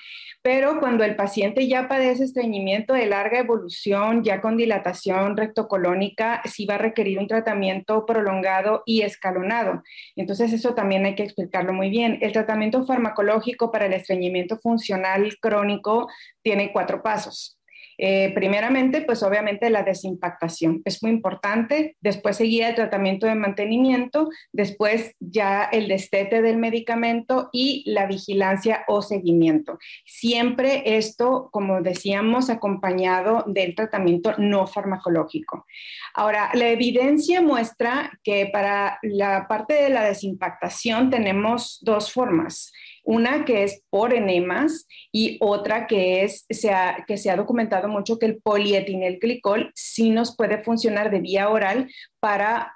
[0.42, 6.66] pero cuando el paciente ya padece estreñimiento de larga evolución, ya con dilatación rectocolónica, sí
[6.66, 9.84] va a requerir un tratamiento prolongado y escalonado.
[10.16, 12.18] Entonces, eso también hay que explicarlo muy bien.
[12.20, 16.08] El tratamiento farmacológico para el estreñimiento funcional crónico
[16.42, 17.58] tiene cuatro pasos.
[17.98, 24.28] Eh, primeramente, pues obviamente la desimpactación es muy importante, después seguía el tratamiento de mantenimiento,
[24.52, 29.78] después ya el destete del medicamento y la vigilancia o seguimiento.
[30.04, 35.66] Siempre esto, como decíamos, acompañado del tratamiento no farmacológico.
[36.14, 42.72] Ahora, la evidencia muestra que para la parte de la desimpactación tenemos dos formas.
[43.04, 47.86] Una que es por enemas y otra que es se ha, que se ha documentado
[47.88, 51.88] mucho que el polietilenglicol sí nos puede funcionar de vía oral
[52.24, 52.72] para,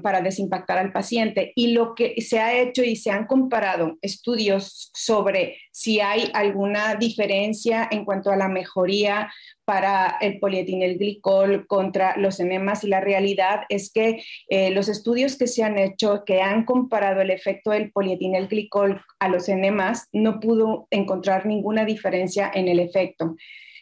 [0.00, 1.52] para desimpactar al paciente.
[1.56, 6.94] Y lo que se ha hecho y se han comparado estudios sobre si hay alguna
[6.94, 9.28] diferencia en cuanto a la mejoría
[9.64, 15.48] para el polietilenglicol contra los enemas y la realidad es que eh, los estudios que
[15.48, 20.86] se han hecho que han comparado el efecto del polietilenglicol a los enemas no pudo
[20.92, 23.34] encontrar ninguna diferencia en el efecto.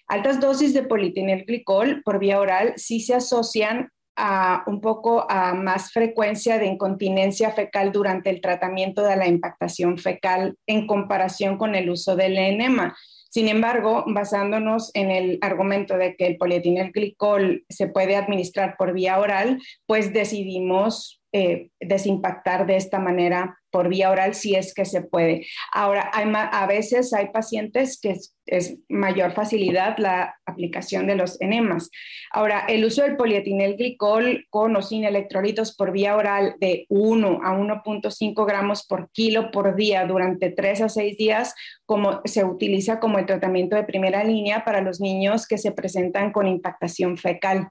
[0.09, 3.91] Altas dosis de polietilenglicol por vía oral sí se asocian
[4.67, 10.57] un poco a más frecuencia de incontinencia fecal durante el tratamiento de la impactación fecal
[10.67, 12.97] en comparación con el uso del enema.
[13.31, 19.21] Sin embargo, basándonos en el argumento de que el polietilenglicol se puede administrar por vía
[19.21, 25.03] oral, pues decidimos eh, desimpactar de esta manera por vía oral si es que se
[25.03, 25.47] puede.
[25.73, 28.17] Ahora, a veces hay pacientes que
[28.47, 31.89] es, mayor facilidad la aplicación de los enemas.
[32.33, 37.57] Ahora, el uso del polietilenglicol con o sin electrolitos por vía oral de 1 a
[37.57, 41.55] 1.5 gramos por kilo por día durante 3 a 6 días,
[41.87, 46.33] como se utiliza como el tratamiento de primera línea para los niños que se presentan
[46.33, 47.69] con impactación fecal.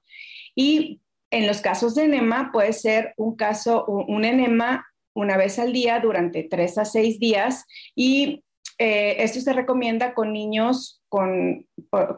[0.54, 5.72] Y en los casos de enema puede ser un caso, un enema una vez al
[5.72, 7.64] día durante tres a seis días
[7.94, 8.44] y
[8.78, 11.66] eh, esto se recomienda con niños con,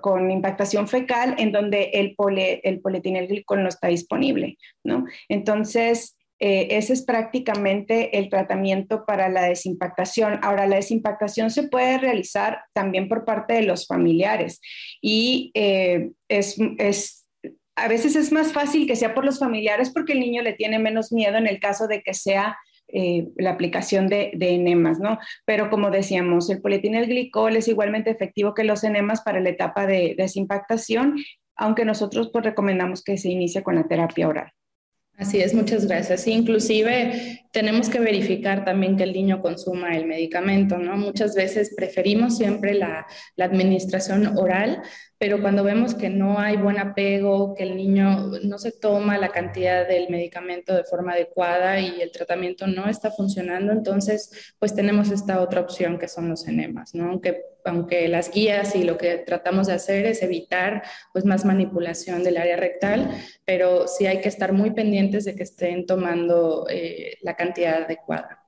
[0.00, 5.06] con impactación fecal en donde el, pole, el no está disponible, ¿no?
[5.28, 10.38] Entonces, eh, ese es prácticamente el tratamiento para la desimpactación.
[10.42, 14.60] Ahora, la desimpactación se puede realizar también por parte de los familiares
[15.00, 17.21] y eh, es, es
[17.76, 20.78] a veces es más fácil que sea por los familiares porque el niño le tiene
[20.78, 22.56] menos miedo en el caso de que sea
[22.88, 25.18] eh, la aplicación de, enemas, ¿no?
[25.46, 30.14] Pero como decíamos, el glicol es igualmente efectivo que los enemas para la etapa de
[30.18, 31.16] desimpactación,
[31.56, 34.52] aunque nosotros pues recomendamos que se inicie con la terapia oral.
[35.16, 36.26] Así es, muchas gracias.
[36.26, 40.96] Inclusive tenemos que verificar también que el niño consuma el medicamento, ¿no?
[40.96, 43.06] Muchas veces preferimos siempre la
[43.38, 44.82] administración oral
[45.22, 49.28] pero cuando vemos que no hay buen apego, que el niño no se toma la
[49.28, 55.12] cantidad del medicamento de forma adecuada y el tratamiento no está funcionando, entonces pues tenemos
[55.12, 57.08] esta otra opción que son los enemas, ¿no?
[57.08, 60.82] Aunque, aunque las guías y lo que tratamos de hacer es evitar
[61.12, 63.08] pues más manipulación del área rectal,
[63.44, 68.41] pero sí hay que estar muy pendientes de que estén tomando eh, la cantidad adecuada.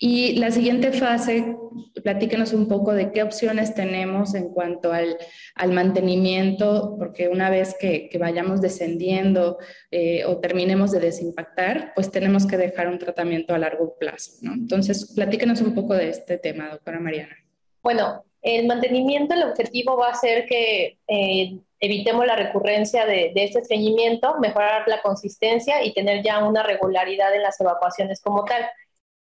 [0.00, 1.56] Y la siguiente fase,
[2.04, 5.16] platíquenos un poco de qué opciones tenemos en cuanto al,
[5.56, 9.58] al mantenimiento, porque una vez que, que vayamos descendiendo
[9.90, 14.32] eh, o terminemos de desimpactar, pues tenemos que dejar un tratamiento a largo plazo.
[14.42, 14.54] ¿no?
[14.54, 17.36] Entonces, platíquenos un poco de este tema, doctora Mariana.
[17.82, 23.60] Bueno, El mantenimiento, el objetivo va a ser que eh, evitemos la recurrencia de, este
[23.60, 28.64] estreñimiento, mejorar la consistencia y tener ya una regularidad en las evacuaciones como tal.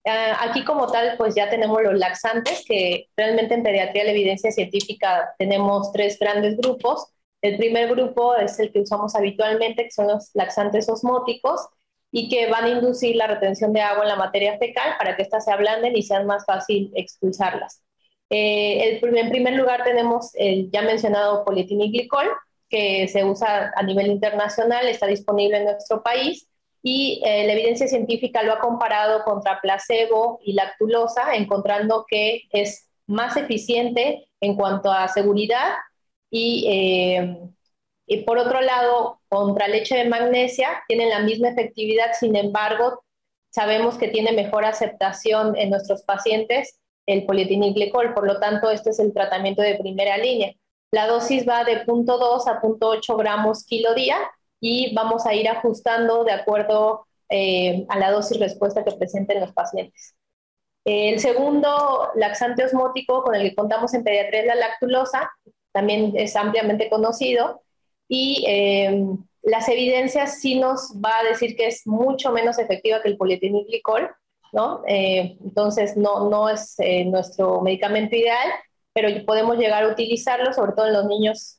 [0.09, 4.51] Ah, aquí como tal, pues ya tenemos los laxantes, que realmente en pediatría la evidencia
[4.51, 7.09] científica tenemos tres grandes grupos.
[7.43, 11.68] El primer grupo es el que usamos habitualmente, que son los laxantes osmóticos
[12.11, 15.22] y que van a inducir la retención de agua en la materia fecal para que
[15.22, 17.82] éstas se ablanden y sean más fácil expulsarlas.
[18.30, 22.28] Eh, en primer lugar tenemos el ya mencionado polietilenglicol,
[22.70, 26.49] que se usa a nivel internacional, está disponible en nuestro país
[26.83, 32.89] y eh, la evidencia científica lo ha comparado contra placebo y lactulosa, encontrando que es
[33.07, 35.74] más eficiente en cuanto a seguridad
[36.31, 36.66] y,
[38.07, 43.05] eh, por otro lado, contra leche de magnesia tienen la misma efectividad, sin embargo,
[43.51, 48.99] sabemos que tiene mejor aceptación en nuestros pacientes el polietilenglicol, por lo tanto, este es
[48.99, 50.53] el tratamiento de primera línea.
[50.91, 54.18] La dosis va de 0.2 a 0.8 gramos kilo día
[54.61, 59.52] y vamos a ir ajustando de acuerdo eh, a la dosis respuesta que presenten los
[59.52, 60.14] pacientes.
[60.84, 65.30] El segundo laxante osmótico con el que contamos en pediatría es la lactulosa,
[65.72, 67.62] también es ampliamente conocido
[68.09, 69.04] y eh,
[69.42, 74.11] las evidencias sí nos va a decir que es mucho menos efectiva que el polietilenglicol,
[74.52, 74.82] ¿no?
[74.86, 78.48] Eh, entonces, no, no es nuestro medicamento ideal,
[78.94, 81.59] pero podemos llegar a utilizarlo, sobre todo en los niños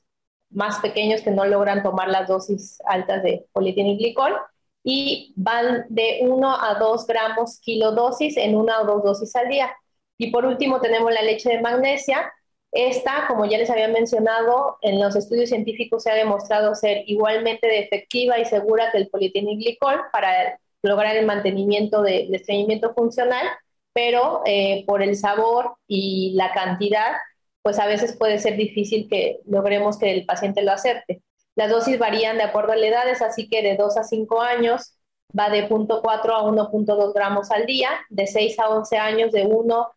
[0.49, 4.35] más pequeños que no logran tomar las dosis altas de polietilenglicol
[4.83, 9.71] y van de 1 a 2 gramos kilodosis en una o dos dosis al día.
[10.17, 12.31] Y por último tenemos la leche de magnesia.
[12.71, 17.67] Esta, como ya les había mencionado, en los estudios científicos se ha demostrado ser igualmente
[17.67, 23.45] de efectiva y segura que el polietilenglicol para lograr el mantenimiento del estreñimiento funcional,
[23.93, 27.13] pero eh, por el sabor y la cantidad,
[27.61, 31.21] pues a veces puede ser difícil que logremos que el paciente lo acepte.
[31.55, 34.41] Las dosis varían de acuerdo a la edad, es así que de 2 a 5
[34.41, 34.93] años
[35.37, 39.87] va de 0.4 a 1.2 gramos al día, de 6 a 11 años de 1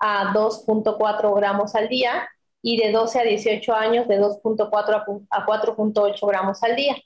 [0.00, 2.28] a 2.4 gramos al día
[2.62, 6.96] y de 12 a 18 años de 2.4 a 4.8 gramos al día.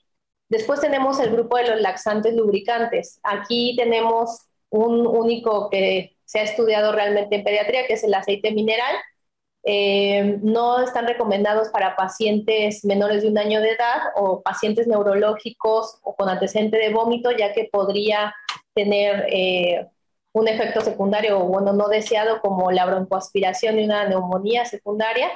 [0.49, 3.21] Después tenemos el grupo de los laxantes lubricantes.
[3.23, 8.53] Aquí tenemos un único que se ha estudiado realmente en pediatría, que es el aceite
[8.53, 8.95] mineral.
[9.65, 15.99] Eh, no están recomendados para pacientes menores de un año de edad o pacientes neurológicos
[16.03, 18.35] o con antecedente de vómito, ya que podría
[18.75, 19.87] tener eh,
[20.33, 25.31] un efecto secundario o bueno, no deseado como la broncoaspiración y una neumonía secundaria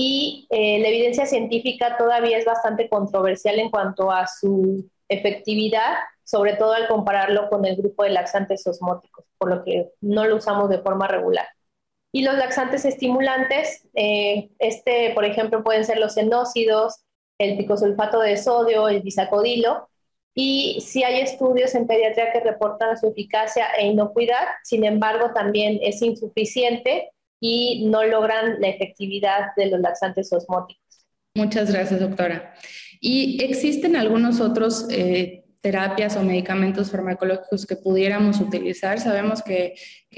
[0.00, 6.54] y eh, la evidencia científica todavía es bastante controversial en cuanto a su efectividad, sobre
[6.54, 10.70] todo al compararlo con el grupo de laxantes osmóticos, por lo que no lo usamos
[10.70, 11.48] de forma regular.
[12.12, 17.04] Y los laxantes estimulantes, eh, este, por ejemplo, pueden ser los enócidos,
[17.38, 19.88] el picosulfato de sodio, el bisacodilo,
[20.34, 25.80] y sí hay estudios en pediatría que reportan su eficacia e inocuidad, sin embargo, también
[25.82, 31.06] es insuficiente y no logran la efectividad de los laxantes osmóticos.
[31.34, 32.54] Muchas gracias, doctora.
[33.00, 39.00] ¿Y existen algunos otros eh, terapias o medicamentos farmacológicos que pudiéramos utilizar.
[39.00, 39.74] Sabemos que,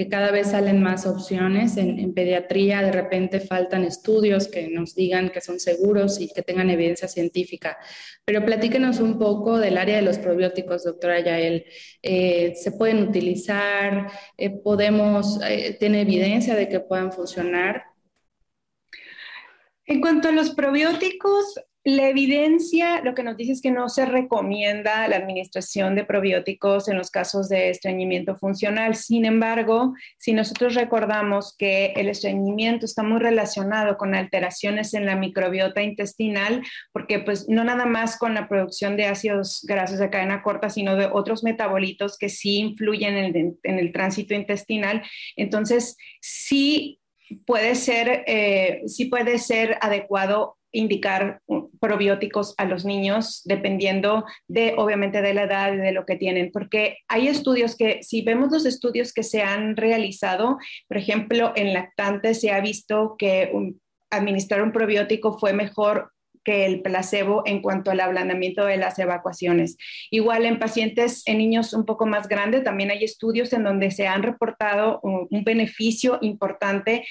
[0.09, 1.77] cada vez salen más opciones.
[1.77, 6.69] En, pediatría de repente faltan estudios que nos digan que son seguros y que tengan
[6.69, 7.77] evidencia científica.
[8.25, 11.65] Pero platíquenos un poco del área de los probióticos, doctora Yael.
[12.01, 14.11] Eh, ¿Se pueden utilizar?
[14.37, 17.83] Eh, ¿Podemos, eh, tiene evidencia de que puedan funcionar?
[19.85, 24.05] En cuanto a los probióticos, la evidencia lo que nos dice es que no se
[24.05, 28.95] recomienda la administración de probióticos en los casos de estreñimiento funcional.
[28.95, 35.15] Sin embargo, si nosotros recordamos que el estreñimiento está muy relacionado con alteraciones en la
[35.15, 36.61] microbiota intestinal,
[36.93, 40.95] porque pues no nada más con la producción de ácidos grasos de cadena corta, sino
[40.95, 43.15] de otros metabolitos que sí influyen
[43.63, 45.01] en el, tránsito intestinal,
[45.35, 46.99] entonces sí
[47.47, 51.41] puede ser, eh, sí puede ser adecuado indicar
[51.79, 56.51] probióticos a los niños dependiendo de, obviamente, de la edad y de lo que tienen,
[56.51, 60.57] porque hay estudios que, si vemos los estudios que se han realizado,
[60.87, 63.51] por ejemplo, en lactantes se ha visto que
[64.09, 66.11] administrar un probiótico fue mejor
[66.43, 69.77] que el placebo en cuanto al ablandamiento de las evacuaciones.
[70.09, 74.07] Igual en pacientes, en niños un poco más grandes, también hay estudios en donde se
[74.07, 77.05] han reportado un, beneficio importante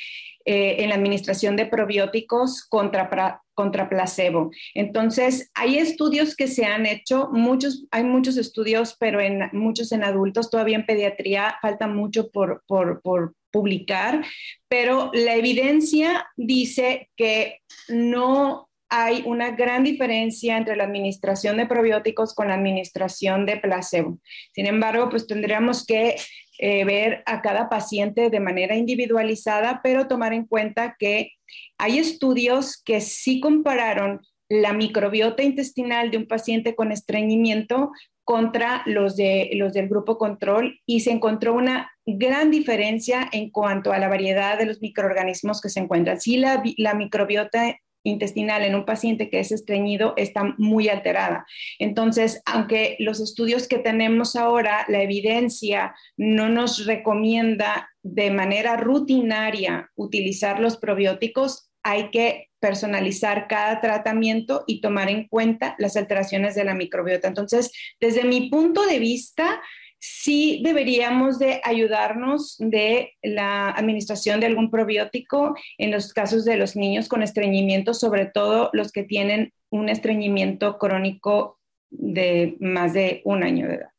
[0.44, 4.50] eh, en la administración de probióticos contra, contra placebo.
[4.72, 10.02] Entonces, hay estudios que se han hecho, muchos, hay muchos estudios, pero en muchos en
[10.02, 14.24] adultos, todavía en pediatría falta mucho por, por, publicar,
[14.68, 17.58] pero la evidencia dice que
[17.88, 24.20] no hay una gran diferencia entre la administración de probióticos con la administración de placebo.
[24.54, 26.14] Sin embargo, pues tendríamos que
[26.62, 31.32] eh, ver a cada paciente de manera individualizada, pero tomar en cuenta que
[31.78, 37.92] hay estudios que sí compararon la microbiota intestinal de un paciente con estreñimiento
[38.24, 43.92] contra los, de, los del grupo control y se encontró una gran diferencia en cuanto
[43.92, 46.20] a la variedad de los microorganismos que se encuentran.
[46.20, 51.46] Sí, la, la microbiota intestinal en un paciente que es estreñido está muy alterada.
[51.78, 59.90] Entonces, aunque los estudios que tenemos ahora, la evidencia no nos recomienda de manera rutinaria
[59.94, 66.64] utilizar los probióticos, hay que personalizar cada tratamiento y tomar en cuenta las alteraciones de
[66.64, 67.28] la microbiota.
[67.28, 69.60] Entonces, desde mi punto de vista,
[70.00, 76.74] sí deberíamos de ayudarnos de la administración de algún probiótico en los casos de los
[76.74, 81.58] niños con estreñimiento, sobre todo los que tienen un estreñimiento crónico
[81.90, 83.90] de más de un año de edad,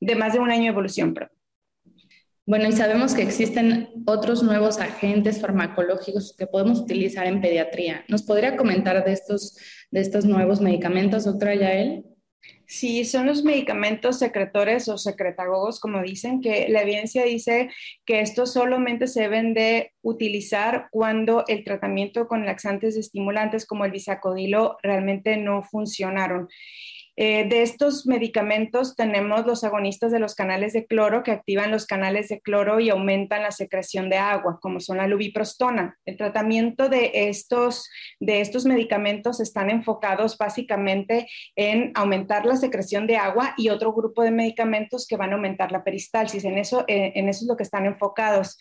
[0.00, 1.36] de más de un año de evolución, perdón.
[2.46, 8.04] Bueno, y sabemos que existen otros nuevos agentes farmacológicos que podemos utilizar en pediatría.
[8.08, 9.56] ¿Nos podría comentar de estos,
[9.90, 12.04] de estos nuevos medicamentos, doctora Yael?
[12.66, 17.68] Sí, son los medicamentos secretores o secretagogos, como dicen, que la evidencia dice
[18.04, 23.90] que estos solamente se deben de utilizar cuando el tratamiento con laxantes estimulantes como el
[23.90, 26.48] bisacodilo realmente no funcionaron.
[27.22, 31.84] Eh, de estos medicamentos tenemos los agonistas de los canales de cloro que activan los
[31.84, 35.98] canales de cloro y aumentan la secreción de agua, como son la lubiprostona.
[36.06, 37.90] El tratamiento de estos,
[38.20, 44.22] de estos medicamentos están enfocados básicamente en aumentar la secreción de agua y otro grupo
[44.22, 46.44] de medicamentos que van a aumentar la peristalsis.
[46.44, 48.56] En eso, eh, en eso es lo que están enfocados.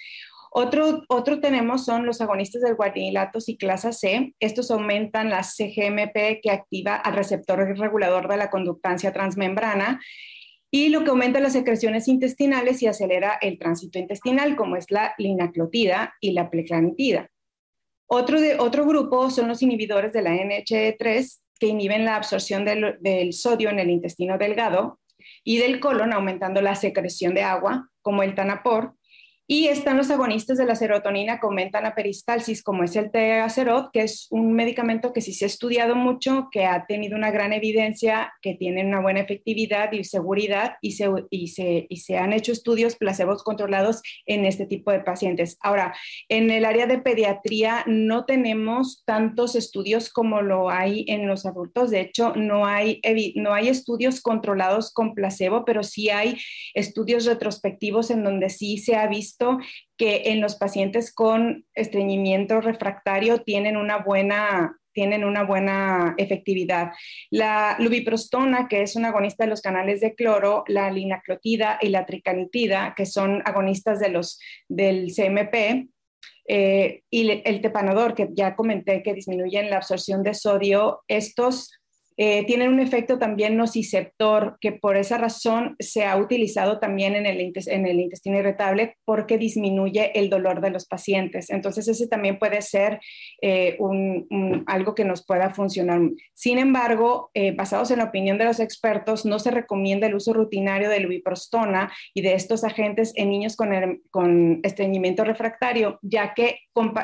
[0.51, 4.33] Otro, otro tenemos son los agonistas del guanililato ciclasa C.
[4.39, 9.99] Estos aumentan la CGMP que activa al receptor regulador de la conductancia transmembrana
[10.71, 15.13] y lo que aumenta las secreciones intestinales y acelera el tránsito intestinal, como es la
[15.17, 17.29] linaclotida y la pleclanitida.
[18.07, 23.33] Otro, de, otro grupo son los inhibidores de la NHE3 que inhiben la absorción del
[23.33, 24.99] sodio en el intestino delgado
[25.43, 28.95] y del colon, aumentando la secreción de agua, como el tanapor,
[29.51, 34.01] y están los agonistas de la serotonina aumentan la peristalsis, como es el Teacerot, que
[34.01, 38.31] es un medicamento que sí se ha estudiado mucho, que ha tenido una gran evidencia,
[38.43, 42.51] que tiene una buena efectividad y seguridad, y se, y se, y se han hecho
[42.51, 45.57] estudios placebos controlados en este tipo de pacientes.
[45.61, 45.95] Ahora,
[46.27, 51.89] en el área de pediatría no tenemos tantos estudios como lo hay en los adultos.
[51.89, 53.01] De hecho, no hay,
[53.33, 56.37] no hay estudios controlados con placebo, pero sí hay
[56.75, 59.38] estudios retrospectivos en donde sí se ha visto
[59.97, 66.91] que en los pacientes con estreñimiento refractario tienen una buena tienen una buena efectividad.
[67.29, 72.05] La lubiprostona, que es un agonista de los canales de cloro, la linaclotida y la
[72.05, 75.87] tricanitida, que son agonistas de los, del CMP,
[76.51, 81.78] eh, y el tepanodor, que ya comenté que disminuyen la absorción de sodio, estos
[82.21, 87.25] eh, tienen un efecto también nociceptor, que por esa razón se ha utilizado también en
[87.25, 91.49] el, en el intestino irritable porque disminuye el dolor de los pacientes.
[91.49, 92.99] Entonces, ese también puede ser
[93.41, 96.01] eh, un, algo que nos pueda funcionar.
[96.33, 100.33] Sin embargo, eh, basados en la opinión de los expertos, no se recomienda el uso
[100.33, 103.69] rutinario del viprostona y de estos agentes en niños con,
[104.11, 106.59] con estreñimiento refractario, ya que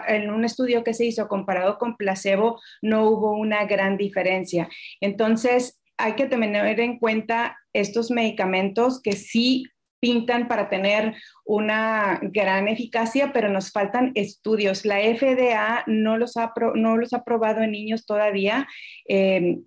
[0.07, 4.69] en un estudio que se hizo comparado con placebo no hubo una gran diferencia.
[5.05, 9.65] Entonces, hay que tener en cuenta estos medicamentos que sí
[9.99, 14.85] pintan para tener una gran eficacia, pero nos faltan estudios.
[14.85, 18.67] La FDA no los ha, no los ha probado en niños todavía.
[19.07, 19.59] Eh,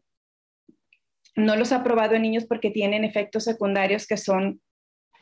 [1.35, 4.61] no los ha probado en niños porque tienen efectos secundarios que son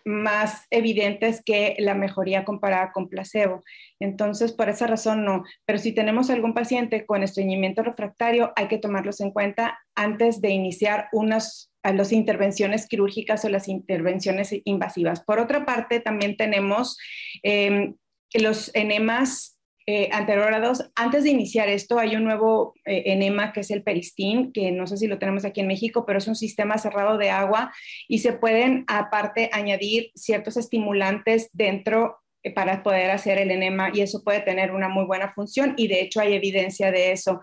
[0.06, 3.62] más evidentes que la mejoría comparada con placebo.
[3.98, 5.44] Entonces, por esa razón no.
[5.64, 10.50] Pero si tenemos algún paciente con estreñimiento refractario, hay que tomarlos en cuenta antes de
[10.50, 15.22] iniciar unas las intervenciones quirúrgicas o las intervenciones invasivas.
[15.22, 16.98] Por otra parte, también tenemos
[17.42, 17.94] em,
[18.34, 19.55] los enemas
[19.88, 20.90] eh, anterogrados.
[20.96, 24.88] Antes de iniciar esto, hay un nuevo eh, enema que es el peristín, que no
[24.88, 27.72] sé si lo tenemos aquí en México, pero es un sistema cerrado de agua
[28.08, 34.00] y se pueden aparte añadir ciertos estimulantes dentro eh, para poder hacer el enema y
[34.00, 37.40] eso puede tener una muy buena función y de hecho hay evidencia de eso.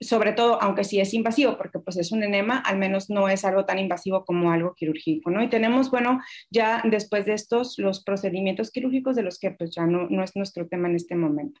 [0.00, 3.44] Sobre todo, aunque sí es invasivo, porque pues es un enema, al menos no es
[3.44, 5.42] algo tan invasivo como algo quirúrgico, ¿no?
[5.42, 6.20] Y tenemos, bueno,
[6.50, 10.34] ya después de estos, los procedimientos quirúrgicos de los que pues ya no, no es
[10.36, 11.60] nuestro tema en este momento.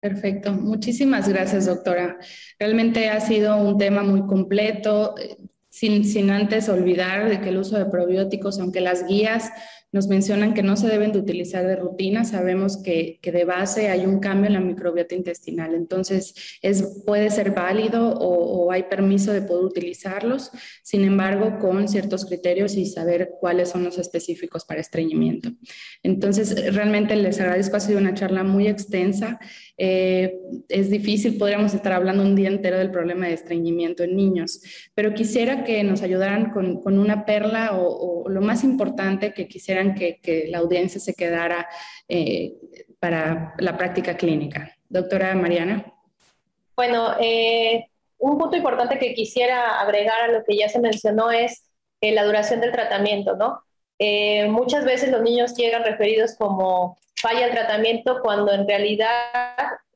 [0.00, 0.52] Perfecto.
[0.52, 2.18] Muchísimas gracias, doctora.
[2.58, 5.38] Realmente ha sido un tema muy completo, eh,
[5.70, 9.50] sin, sin antes olvidar de que el uso de probióticos, aunque las guías
[9.94, 12.24] nos mencionan que no se deben de utilizar de rutina.
[12.24, 15.72] Sabemos que, que de base hay un cambio en la microbiota intestinal.
[15.72, 20.50] Entonces, es, puede ser válido o, hay permiso de poder utilizarlos.
[20.82, 25.52] Sin embargo, con ciertos criterios y saber cuáles son los específicos para estreñimiento.
[26.02, 27.76] Entonces, realmente les agradezco.
[27.76, 29.38] Ha sido una charla muy extensa.
[29.78, 34.60] Eh, es difícil, podríamos estar hablando un día entero del problema de estreñimiento en niños,
[34.94, 39.48] pero quisiera que nos ayudaran con, con una perla o, o lo más importante que
[39.48, 41.68] quisieran que, la audiencia se quedara
[42.08, 42.54] eh,
[42.98, 44.74] para la práctica clínica.
[44.88, 45.84] Doctora Mariana.
[46.76, 47.86] Bueno, eh,
[48.18, 51.68] un punto importante que quisiera agregar a lo que ya se mencionó es
[52.00, 53.60] eh, la duración del tratamiento, ¿no?
[54.48, 59.08] muchas veces los niños llegan referidos como falla el tratamiento cuando en realidad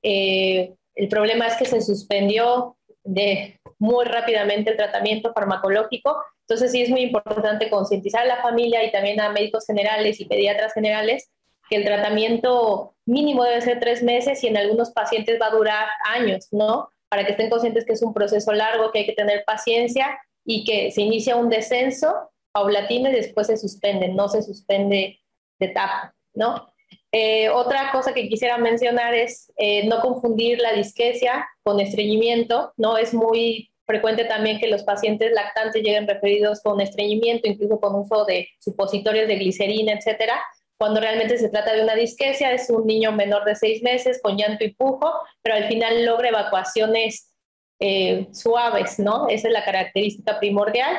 [0.02, 6.16] el problema es que se suspendió de muy rápidamente el tratamiento farmacológico
[6.48, 10.24] entonces sí es muy importante concientizar a la familia y también a médicos generales y
[10.24, 11.30] pediatras generales
[11.68, 15.86] que el tratamiento mínimo debe ser tres meses y en algunos pacientes va a durar
[16.06, 16.88] años, ¿no?
[17.10, 20.64] Para que estén conscientes que es un proceso largo, que hay que tener paciencia y
[20.64, 25.20] que se inicia un descenso paulatino y después se suspende, no se suspende
[25.58, 26.72] de tajo, ¿no?
[27.12, 32.96] Eh, otra cosa que quisiera mencionar es eh, no confundir la disquesia con estreñimiento, ¿no?
[32.96, 38.26] Es muy frecuente también que los pacientes lactantes lleguen referidos con estreñimiento, incluso con uso
[38.26, 40.40] de supositorios de glicerina, etcétera,
[40.78, 44.36] cuando realmente se trata de una disquesia, es un niño menor de seis meses con
[44.36, 45.12] llanto y pujo,
[45.42, 47.34] pero al final logra evacuaciones
[47.80, 49.28] eh, suaves, ¿no?
[49.28, 50.96] Esa es la característica primordial.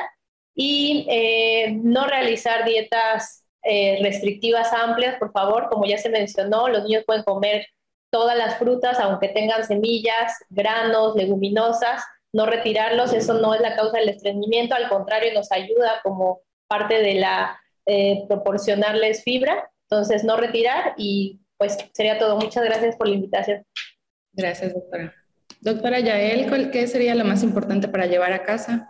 [0.54, 6.84] Y eh, no realizar dietas eh, restrictivas amplias, por favor, como ya se mencionó, los
[6.84, 7.66] niños pueden comer
[8.10, 13.98] todas las frutas, aunque tengan semillas, granos, leguminosas, no retirarlos, eso no es la causa
[13.98, 20.36] del estreñimiento, al contrario, nos ayuda como parte de la eh, proporcionarles fibra, entonces no
[20.36, 22.36] retirar y pues sería todo.
[22.36, 23.66] Muchas gracias por la invitación.
[24.32, 25.14] Gracias, doctora.
[25.60, 28.88] Doctora Yael, ¿qué sería lo más importante para llevar a casa?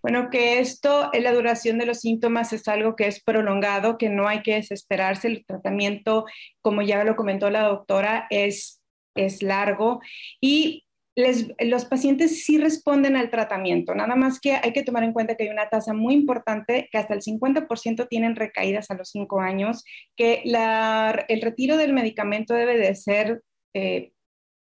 [0.00, 4.26] Bueno, que esto, la duración de los síntomas es algo que es prolongado, que no
[4.26, 5.28] hay que desesperarse.
[5.28, 6.24] El tratamiento,
[6.60, 8.80] como ya lo comentó la doctora, es,
[9.14, 10.00] es largo
[10.40, 10.84] y
[11.14, 15.44] los pacientes sí responden al tratamiento, nada más que hay que tomar en cuenta que
[15.44, 19.84] hay una tasa muy importante, que hasta el 50% tienen recaídas a los 5 años,
[20.16, 23.42] que el retiro del medicamento debe de ser
[23.74, 24.12] eh,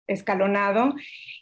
[0.06, 0.94] escalonado.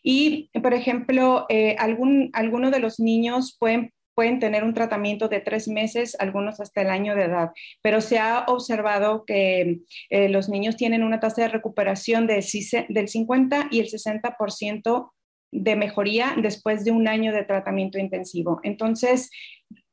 [0.03, 5.69] Y, por ejemplo, eh, alguno de los niños pueden pueden tener un tratamiento de tres
[5.69, 7.51] meses, algunos hasta el año de edad,
[7.83, 12.45] pero se ha observado que eh, los niños tienen una tasa de recuperación de,
[12.89, 15.11] del 50 y el 60%
[15.53, 18.61] de mejoría después de un año de tratamiento intensivo.
[18.63, 19.31] Entonces,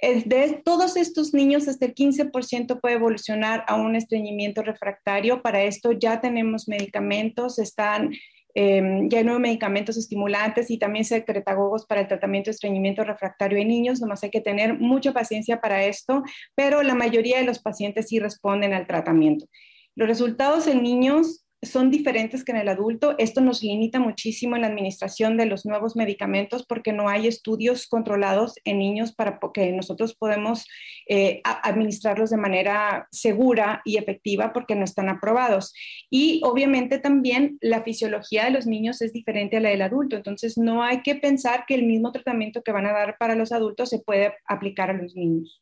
[0.01, 5.41] de todos estos niños, hasta el 15% puede evolucionar a un estreñimiento refractario.
[5.41, 8.11] Para esto ya tenemos medicamentos, están
[8.61, 13.57] eh, ya hay nuevos medicamentos estimulantes y también secretagogos para el tratamiento de estreñimiento refractario
[13.57, 16.23] en niños, nomás hay que tener mucha paciencia para esto,
[16.55, 19.45] pero la mayoría de los pacientes sí responden al tratamiento.
[19.95, 23.15] Los resultados en niños son diferentes que en el adulto.
[23.17, 27.87] Esto nos limita muchísimo en la administración de los nuevos medicamentos porque no hay estudios
[27.87, 30.65] controlados en niños para que nosotros podemos
[31.07, 35.73] eh, administrarlos de manera segura y efectiva porque no están aprobados.
[36.09, 40.15] Y obviamente también la fisiología de los niños es diferente a la del adulto.
[40.15, 43.51] Entonces no hay que pensar que el mismo tratamiento que van a dar para los
[43.51, 45.61] adultos se puede aplicar a los niños.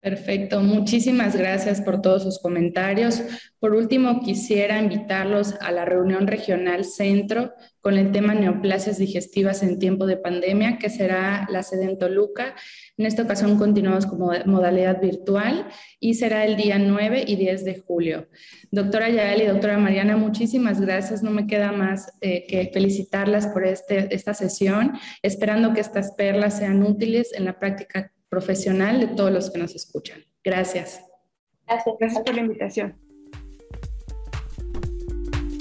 [0.00, 3.22] Perfecto, muchísimas gracias por todos sus comentarios.
[3.58, 9.80] Por último, quisiera invitarlos a la reunión regional Centro con el tema neoplasias digestivas en
[9.80, 12.54] tiempo de pandemia, que será la sede en Toluca.
[12.96, 15.66] En esta ocasión continuamos como modalidad virtual
[15.98, 18.28] y será el día 9 y 10 de julio.
[18.70, 21.22] Doctora Yael y doctora Mariana, muchísimas gracias.
[21.22, 24.92] No me queda más eh, que felicitarlas por este, esta sesión,
[25.22, 29.74] esperando que estas perlas sean útiles en la práctica profesional de todos los que nos
[29.74, 30.24] escuchan.
[30.44, 31.00] Gracias.
[31.66, 32.96] Gracias, gracias por la invitación.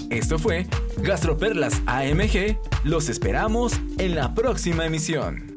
[0.10, 0.68] Esto fue
[1.00, 2.58] Gastroperlas AMG.
[2.84, 5.56] Los esperamos en la próxima emisión.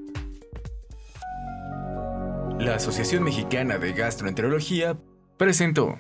[2.59, 4.99] La Asociación Mexicana de Gastroenterología
[5.37, 5.99] presentó.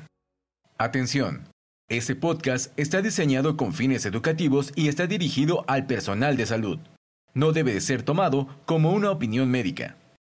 [0.76, 1.48] Atención.
[1.88, 6.78] Este podcast está diseñado con fines educativos y está dirigido al personal de salud.
[7.32, 9.96] No debe de ser tomado como una opinión médica.